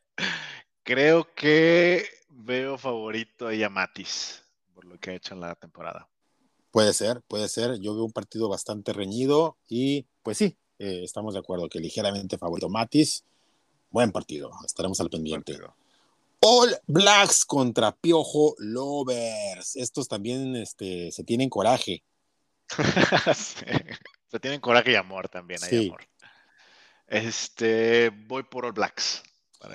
creo 0.83 1.33
que 1.33 2.05
veo 2.29 2.77
favorito 2.77 3.47
a 3.47 3.69
Matis 3.69 4.43
por 4.73 4.85
lo 4.85 4.97
que 4.97 5.11
ha 5.11 5.15
hecho 5.15 5.33
en 5.33 5.41
la 5.41 5.55
temporada. 5.55 6.07
Puede 6.71 6.93
ser, 6.93 7.21
puede 7.27 7.49
ser. 7.49 7.79
Yo 7.79 7.93
veo 7.95 8.05
un 8.05 8.11
partido 8.11 8.47
bastante 8.47 8.93
reñido 8.93 9.57
y 9.67 10.05
pues 10.23 10.37
sí, 10.37 10.57
eh, 10.77 11.01
estamos 11.03 11.33
de 11.33 11.39
acuerdo 11.39 11.67
que 11.67 11.79
ligeramente 11.79 12.37
favorito 12.37 12.69
Matis. 12.69 13.25
Buen 13.89 14.11
partido, 14.11 14.51
estaremos 14.65 14.99
al 14.99 15.09
pendiente. 15.09 15.57
All 16.41 16.77
Blacks 16.87 17.43
contra 17.43 17.91
Piojo 17.91 18.55
Lovers. 18.59 19.75
Estos 19.75 20.07
también 20.07 20.55
este, 20.55 21.11
se 21.11 21.23
tienen 21.23 21.49
coraje. 21.49 22.03
Se 23.35 24.39
tienen 24.39 24.59
coraje 24.61 24.91
y 24.91 24.95
amor 24.95 25.29
también, 25.29 25.59
hay 25.63 25.87
amor. 25.87 26.07
Este, 27.07 28.09
voy 28.09 28.43
por 28.43 28.65
All 28.65 28.73
Blacks. 28.73 29.23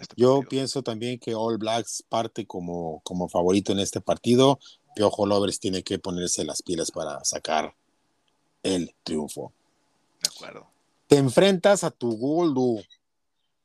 Este 0.01 0.14
Yo 0.16 0.42
pienso 0.49 0.82
también 0.82 1.18
que 1.18 1.34
All 1.34 1.59
Blacks 1.59 2.05
parte 2.09 2.47
como, 2.47 3.01
como 3.03 3.28
favorito 3.28 3.72
en 3.72 3.80
este 3.80 4.01
partido. 4.01 4.59
Piojo 4.95 5.26
Lovers 5.26 5.61
tiene 5.61 5.82
que 5.82 5.99
ponerse 5.99 6.45
las 6.45 6.62
pilas 6.62 6.90
para 6.90 7.22
sacar 7.24 7.74
el 8.62 8.95
triunfo. 9.03 9.53
De 10.22 10.30
acuerdo. 10.34 10.70
Te 11.09 11.16
enfrentas 11.16 11.84
a 11.84 11.90
tu 11.90 12.16
Goldo. 12.16 12.82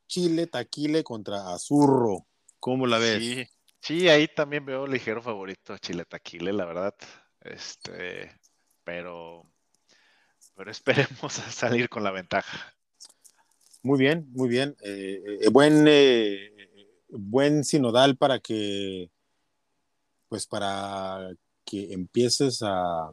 Chile 0.07 0.47
Taquile 0.47 1.03
contra 1.03 1.53
Azurro. 1.53 2.25
¿Cómo 2.59 2.87
la 2.87 2.97
ves? 2.97 3.19
Sí, 3.19 3.47
sí, 3.79 4.09
ahí 4.09 4.27
también 4.27 4.65
veo 4.65 4.87
ligero 4.87 5.21
favorito 5.21 5.77
Chile 5.77 6.03
Taquile, 6.03 6.51
la 6.51 6.65
verdad. 6.65 6.95
Este, 7.41 8.38
pero, 8.89 9.45
pero 10.55 10.71
esperemos 10.71 11.37
a 11.39 11.51
salir 11.51 11.89
con 11.89 12.03
la 12.03 12.09
ventaja. 12.09 12.73
Muy 13.83 13.99
bien, 13.99 14.27
muy 14.31 14.49
bien. 14.49 14.75
Eh, 14.81 15.21
eh, 15.41 15.49
buen, 15.49 15.85
eh, 15.87 16.49
buen 17.09 17.63
sinodal 17.63 18.17
para 18.17 18.39
que, 18.39 19.11
pues 20.27 20.47
para 20.47 21.29
que 21.65 21.93
empieces 21.93 22.63
a, 22.63 23.11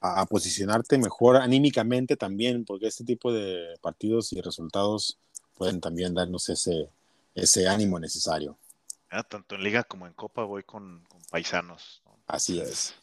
a 0.00 0.26
posicionarte 0.26 0.98
mejor 0.98 1.36
anímicamente 1.36 2.16
también, 2.16 2.64
porque 2.64 2.86
este 2.86 3.02
tipo 3.04 3.32
de 3.32 3.76
partidos 3.82 4.32
y 4.32 4.40
resultados 4.40 5.18
pueden 5.58 5.80
también 5.80 6.14
darnos 6.14 6.48
ese, 6.48 6.88
ese 7.34 7.66
ánimo 7.66 7.98
necesario. 7.98 8.56
Ah, 9.10 9.24
tanto 9.24 9.56
en 9.56 9.64
liga 9.64 9.82
como 9.82 10.06
en 10.06 10.12
copa 10.12 10.44
voy 10.44 10.62
con, 10.62 11.04
paisanos. 11.30 12.02
Así 12.28 12.60
es. 12.60 12.94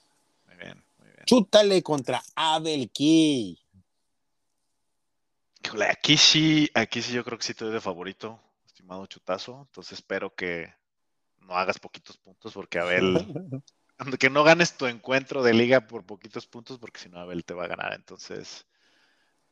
Muy 0.48 0.56
bien. 0.56 0.91
Chútale 1.26 1.82
contra 1.82 2.22
Abel 2.36 2.90
Key. 2.92 3.58
Aquí 5.90 6.18
sí, 6.18 6.70
aquí 6.74 7.02
sí 7.02 7.14
yo 7.14 7.24
creo 7.24 7.38
que 7.38 7.46
sí 7.46 7.54
te 7.54 7.66
doy 7.66 7.74
de 7.74 7.82
favorito, 7.82 8.40
estimado 8.66 9.06
Chutazo. 9.06 9.62
Entonces 9.68 10.00
espero 10.00 10.34
que 10.36 10.74
no 11.40 11.56
hagas 11.56 11.80
poquitos 11.80 12.18
puntos 12.18 12.54
porque 12.54 12.80
Abel, 12.80 13.04
que 14.20 14.30
no 14.30 14.44
ganes 14.44 14.78
tu 14.78 14.88
encuentro 14.88 15.44
de 15.44 15.54
liga 15.54 15.88
por 15.88 16.06
poquitos 16.06 16.48
puntos 16.48 16.80
porque 16.80 17.00
si 17.00 17.10
no 17.10 17.20
Abel 17.20 17.46
te 17.46 17.54
va 17.54 17.66
a 17.66 17.70
ganar. 17.70 17.94
Entonces 17.94 18.66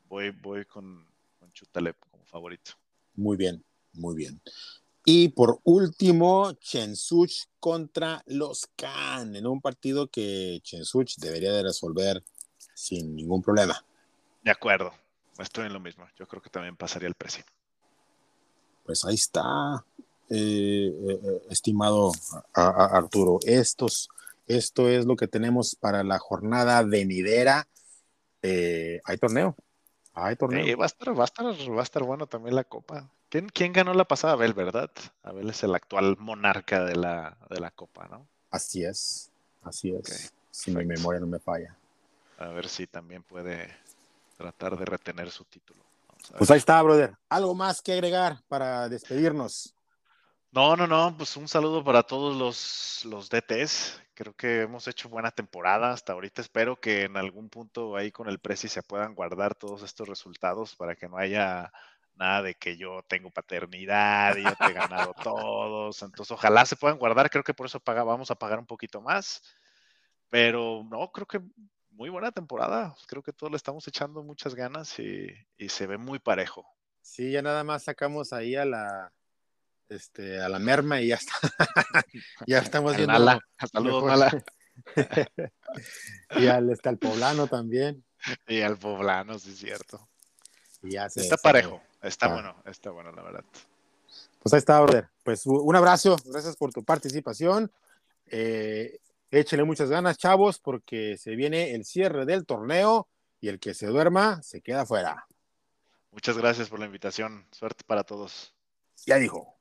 voy, 0.06 0.32
voy 0.32 0.66
con, 0.66 1.08
con 1.40 1.52
Chútale 1.52 1.94
como 1.94 2.26
favorito. 2.26 2.72
Muy 3.14 3.38
bien, 3.38 3.64
muy 3.94 4.16
bien. 4.16 4.42
Y 5.12 5.30
por 5.30 5.60
último, 5.64 6.52
Chensuch 6.60 7.48
contra 7.60 8.22
los 8.28 8.70
Can, 8.76 9.36
en 9.36 9.48
un 9.48 9.60
partido 9.60 10.08
que 10.08 10.60
Chensuch 10.62 11.16
debería 11.18 11.52
de 11.52 11.64
resolver 11.64 12.24
sin 12.76 13.16
ningún 13.16 13.42
problema. 13.42 13.84
De 14.44 14.52
acuerdo, 14.52 14.94
estoy 15.40 15.66
en 15.66 15.74
lo 15.74 15.80
mismo. 15.80 16.06
Yo 16.16 16.28
creo 16.28 16.44
que 16.44 16.52
también 16.52 16.78
pasaría 16.78 17.08
el 17.08 17.16
precio. 17.16 17.44
Pues 18.86 19.04
ahí 19.04 19.16
está, 19.16 19.84
eh, 20.30 20.94
eh, 20.94 21.42
estimado 21.50 22.12
Arturo. 22.54 23.40
Estos, 23.48 24.10
esto 24.46 24.90
es 24.90 25.08
lo 25.08 25.16
que 25.16 25.28
tenemos 25.28 25.76
para 25.76 26.04
la 26.04 26.20
jornada 26.20 26.84
venidera. 26.84 27.68
Eh, 28.44 29.02
hay 29.06 29.18
torneo. 29.18 29.56
Hay 30.14 30.36
torneo. 30.36 30.78
va, 30.78 30.84
a 30.84 30.86
estar, 30.86 31.18
va, 31.18 31.24
a 31.24 31.26
estar, 31.26 31.46
va 31.48 31.80
a 31.80 31.84
estar 31.84 32.04
bueno 32.04 32.28
también 32.28 32.54
la 32.54 32.64
copa. 32.64 33.10
¿Quién, 33.30 33.48
¿Quién, 33.50 33.74
ganó 33.74 33.94
la 33.94 34.06
pasada? 34.06 34.34
Abel, 34.34 34.54
¿verdad? 34.54 34.90
Abel 35.24 35.50
es 35.50 35.64
el 35.64 35.76
actual 35.76 36.18
monarca 36.18 36.84
de 36.84 36.96
la, 36.96 37.38
de 37.50 37.60
la 37.60 37.72
copa, 37.72 38.08
¿no? 38.08 38.28
Así 38.50 38.84
es, 38.84 39.30
así 39.62 39.94
es. 39.94 40.34
si 40.50 40.72
mi 40.72 40.84
memoria 40.84 41.20
no 41.20 41.28
me 41.28 41.40
falla. 41.40 41.76
A 42.40 42.48
ver 42.48 42.68
si 42.68 42.88
también 42.88 43.22
puede 43.22 43.70
tratar 44.36 44.78
de 44.78 44.86
retener 44.86 45.30
su 45.30 45.46
título. 45.46 45.84
Pues 46.38 46.50
ahí 46.50 46.58
está, 46.58 46.82
brother. 46.82 47.16
¿Algo 47.30 47.54
más 47.54 47.82
que 47.82 47.94
agregar 47.94 48.42
para 48.48 48.90
despedirnos? 48.90 49.76
No, 50.52 50.76
no, 50.76 50.88
no, 50.88 51.16
pues 51.16 51.38
un 51.38 51.48
saludo 51.48 51.84
para 51.84 52.02
todos 52.02 52.36
los, 52.36 53.06
los 53.06 53.30
DTs. 53.30 54.02
Creo 54.16 54.34
que 54.34 54.62
hemos 54.62 54.88
hecho 54.88 55.08
buena 55.08 55.30
temporada 55.30 55.92
hasta 55.92 56.14
ahorita. 56.14 56.42
Espero 56.42 56.80
que 56.80 57.04
en 57.04 57.18
algún 57.18 57.50
punto 57.50 57.96
ahí 57.96 58.12
con 58.12 58.28
el 58.28 58.40
Prezi 58.40 58.68
se 58.68 58.82
puedan 58.82 59.14
guardar 59.14 59.54
todos 59.54 59.84
estos 59.84 60.08
resultados 60.10 60.76
para 60.76 60.96
que 60.96 61.08
no 61.08 61.18
haya 61.18 61.72
nada 62.20 62.44
de 62.44 62.56
que 62.56 62.78
yo 62.78 63.02
tengo 63.08 63.32
paternidad 63.32 64.36
y 64.36 64.44
yo 64.44 64.56
te 64.56 64.66
he 64.66 64.74
ganado 64.74 65.14
todos. 65.24 66.02
Entonces, 66.04 66.32
ojalá 66.32 66.66
se 66.66 66.76
puedan 66.76 67.00
guardar. 67.00 67.30
Creo 67.30 67.44
que 67.44 67.54
por 67.54 67.66
eso 67.66 67.80
paga, 67.80 68.04
vamos 68.04 68.30
a 68.30 68.36
pagar 68.36 68.60
un 68.60 68.66
poquito 68.66 69.02
más. 69.02 69.42
Pero 70.30 70.86
no, 70.90 71.12
creo 71.12 71.26
que 71.26 71.42
muy 71.92 72.10
buena 72.10 72.32
temporada. 72.32 72.94
Creo 73.08 73.24
que 73.24 73.34
todos 73.34 73.52
le 73.52 73.58
estamos 73.58 73.88
echando 73.88 74.22
muchas 74.22 74.54
ganas 74.54 75.00
y, 75.00 75.34
se 75.70 75.88
ve 75.88 75.98
muy 75.98 76.20
parejo. 76.20 76.68
Sí, 77.02 77.32
ya 77.32 77.42
nada 77.42 77.64
más 77.64 77.84
sacamos 77.84 78.34
ahí 78.34 78.56
a 78.56 78.66
la 78.66 79.12
este 79.88 80.40
a 80.40 80.50
la 80.50 80.60
merma 80.60 81.02
y 81.02 81.08
ya 81.08 81.16
está. 81.16 81.34
ya 82.48 82.60
estamos 82.60 82.96
viendo. 82.96 83.14
Mala. 83.14 83.40
Saludos, 83.72 84.04
mala. 84.04 84.44
y 86.38 86.48
al, 86.48 86.70
está 86.70 86.92
el 86.92 87.00
poblano 87.00 87.48
también. 87.48 88.06
Y 88.48 88.62
al 88.62 88.78
poblano, 88.78 89.40
sí 89.40 89.52
es 89.52 89.60
cierto. 89.60 90.09
Y 90.82 90.92
ya 90.92 91.06
está 91.06 91.38
parejo, 91.38 91.82
está 92.02 92.28
bueno, 92.28 92.56
está 92.66 92.92
bueno, 92.92 93.12
la 93.12 93.24
verdad. 93.24 93.44
Pues 94.42 94.54
ahí 94.54 94.60
está, 94.60 94.80
brother. 94.80 95.10
Pues 95.24 95.46
un 95.46 95.76
abrazo, 95.76 96.16
gracias 96.26 96.56
por 96.56 96.72
tu 96.72 96.84
participación. 96.84 97.72
Eh, 98.28 99.00
Échenle 99.32 99.64
muchas 99.64 99.90
ganas, 99.90 100.18
chavos, 100.18 100.60
porque 100.60 101.16
se 101.18 101.36
viene 101.36 101.76
el 101.76 101.86
cierre 101.86 102.26
del 102.26 102.46
torneo 102.46 103.08
y 103.40 103.50
el 103.50 103.60
que 103.60 103.76
se 103.76 103.86
duerma 103.86 104.42
se 104.42 104.62
queda 104.62 104.86
fuera. 104.88 105.28
Muchas 106.12 106.36
gracias 106.36 106.70
por 106.70 106.80
la 106.80 106.88
invitación. 106.88 107.46
Suerte 107.52 107.84
para 107.86 108.04
todos. 108.04 108.56
Ya 109.06 109.18
dijo. 109.18 109.59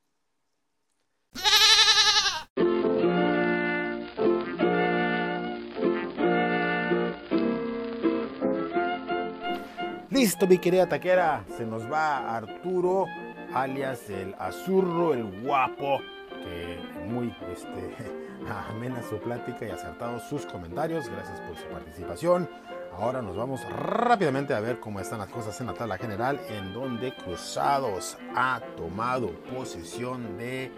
Listo, 10.19 10.47
mi 10.47 10.57
querida 10.57 10.85
taquera. 10.85 11.45
Se 11.55 11.65
nos 11.65 11.89
va 11.89 12.35
Arturo, 12.35 13.05
alias 13.53 14.09
el 14.09 14.35
Azurro, 14.37 15.13
el 15.13 15.43
guapo, 15.43 16.01
que 16.43 16.77
muy 17.07 17.33
este 17.49 17.95
amena 18.69 19.01
su 19.01 19.17
plática 19.19 19.65
y 19.65 19.69
acertados 19.69 20.23
sus 20.23 20.45
comentarios. 20.45 21.07
Gracias 21.07 21.39
por 21.39 21.55
su 21.55 21.63
participación. 21.67 22.49
Ahora 22.97 23.21
nos 23.21 23.37
vamos 23.37 23.61
rápidamente 23.69 24.53
a 24.53 24.59
ver 24.59 24.81
cómo 24.81 24.99
están 24.99 25.19
las 25.19 25.29
cosas 25.29 25.57
en 25.61 25.67
la 25.67 25.73
tabla 25.73 25.97
general, 25.97 26.37
en 26.49 26.73
donde 26.73 27.15
Cruzados 27.15 28.17
ha 28.35 28.59
tomado 28.75 29.29
posesión 29.55 30.37
de 30.37 30.69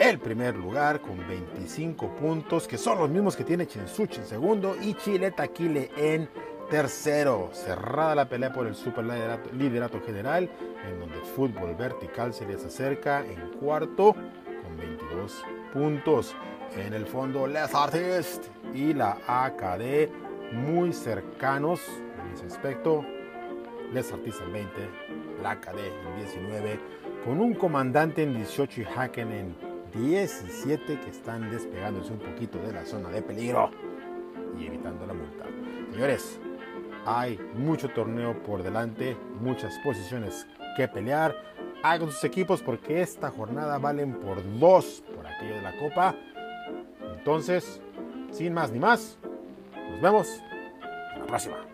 el 0.00 0.18
primer 0.18 0.56
lugar 0.56 1.00
con 1.00 1.18
25 1.28 2.16
puntos, 2.16 2.66
que 2.66 2.78
son 2.78 2.98
los 2.98 3.08
mismos 3.08 3.36
que 3.36 3.44
tiene 3.44 3.68
Chensuch 3.68 4.18
en 4.18 4.26
segundo 4.26 4.74
y 4.82 4.94
Chile 4.94 5.30
Taquile 5.30 5.92
en 5.96 6.28
tercero. 6.72 7.50
Cerrada 7.52 8.14
la 8.14 8.24
pelea 8.24 8.50
por 8.50 8.66
el 8.66 8.74
super 8.74 9.04
liderato 9.04 10.00
general, 10.00 10.48
en 10.88 10.98
donde 10.98 11.18
Fútbol 11.36 11.74
Vertical 11.74 12.32
se 12.32 12.46
les 12.46 12.64
acerca 12.64 13.22
en 13.26 13.58
cuarto 13.60 14.14
con 14.14 14.76
22 14.78 15.44
puntos 15.70 16.34
en 16.74 16.94
el 16.94 17.04
fondo 17.04 17.46
Les 17.46 17.74
Artistes 17.74 18.50
y 18.72 18.94
la 18.94 19.18
AKD 19.26 20.08
muy 20.52 20.94
cercanos 20.94 21.82
en 22.24 22.32
ese 22.32 22.46
aspecto. 22.46 23.04
Les 23.92 24.10
Artistes 24.10 24.42
en 24.46 24.52
20, 24.54 24.72
la 25.42 25.50
AKD 25.50 25.78
en 25.78 26.16
19, 26.16 26.80
con 27.26 27.38
un 27.42 27.52
comandante 27.52 28.22
en 28.22 28.34
18 28.34 28.80
y 28.80 28.84
Haken 28.84 29.30
en 29.30 29.56
17 29.92 31.00
que 31.00 31.10
están 31.10 31.50
despegándose 31.50 32.14
un 32.14 32.18
poquito 32.18 32.58
de 32.60 32.72
la 32.72 32.86
zona 32.86 33.10
de 33.10 33.20
peligro 33.20 33.70
y 34.58 34.68
evitando 34.68 35.06
la 35.06 35.12
multa. 35.12 35.44
Señores, 35.92 36.40
hay 37.06 37.38
mucho 37.54 37.88
torneo 37.88 38.42
por 38.42 38.62
delante, 38.62 39.16
muchas 39.40 39.78
posiciones 39.84 40.46
que 40.76 40.88
pelear. 40.88 41.34
Hagan 41.82 42.10
sus 42.10 42.24
equipos 42.24 42.62
porque 42.62 43.02
esta 43.02 43.30
jornada 43.30 43.78
valen 43.78 44.14
por 44.20 44.42
dos 44.58 45.02
por 45.14 45.26
aquello 45.26 45.56
de 45.56 45.62
la 45.62 45.76
Copa 45.78 46.14
entonces, 47.22 47.80
sin 48.32 48.52
más 48.52 48.72
ni 48.72 48.80
más, 48.80 49.16
nos 49.90 50.00
vemos 50.00 50.42
en 51.14 51.20
la 51.20 51.26
próxima. 51.26 51.71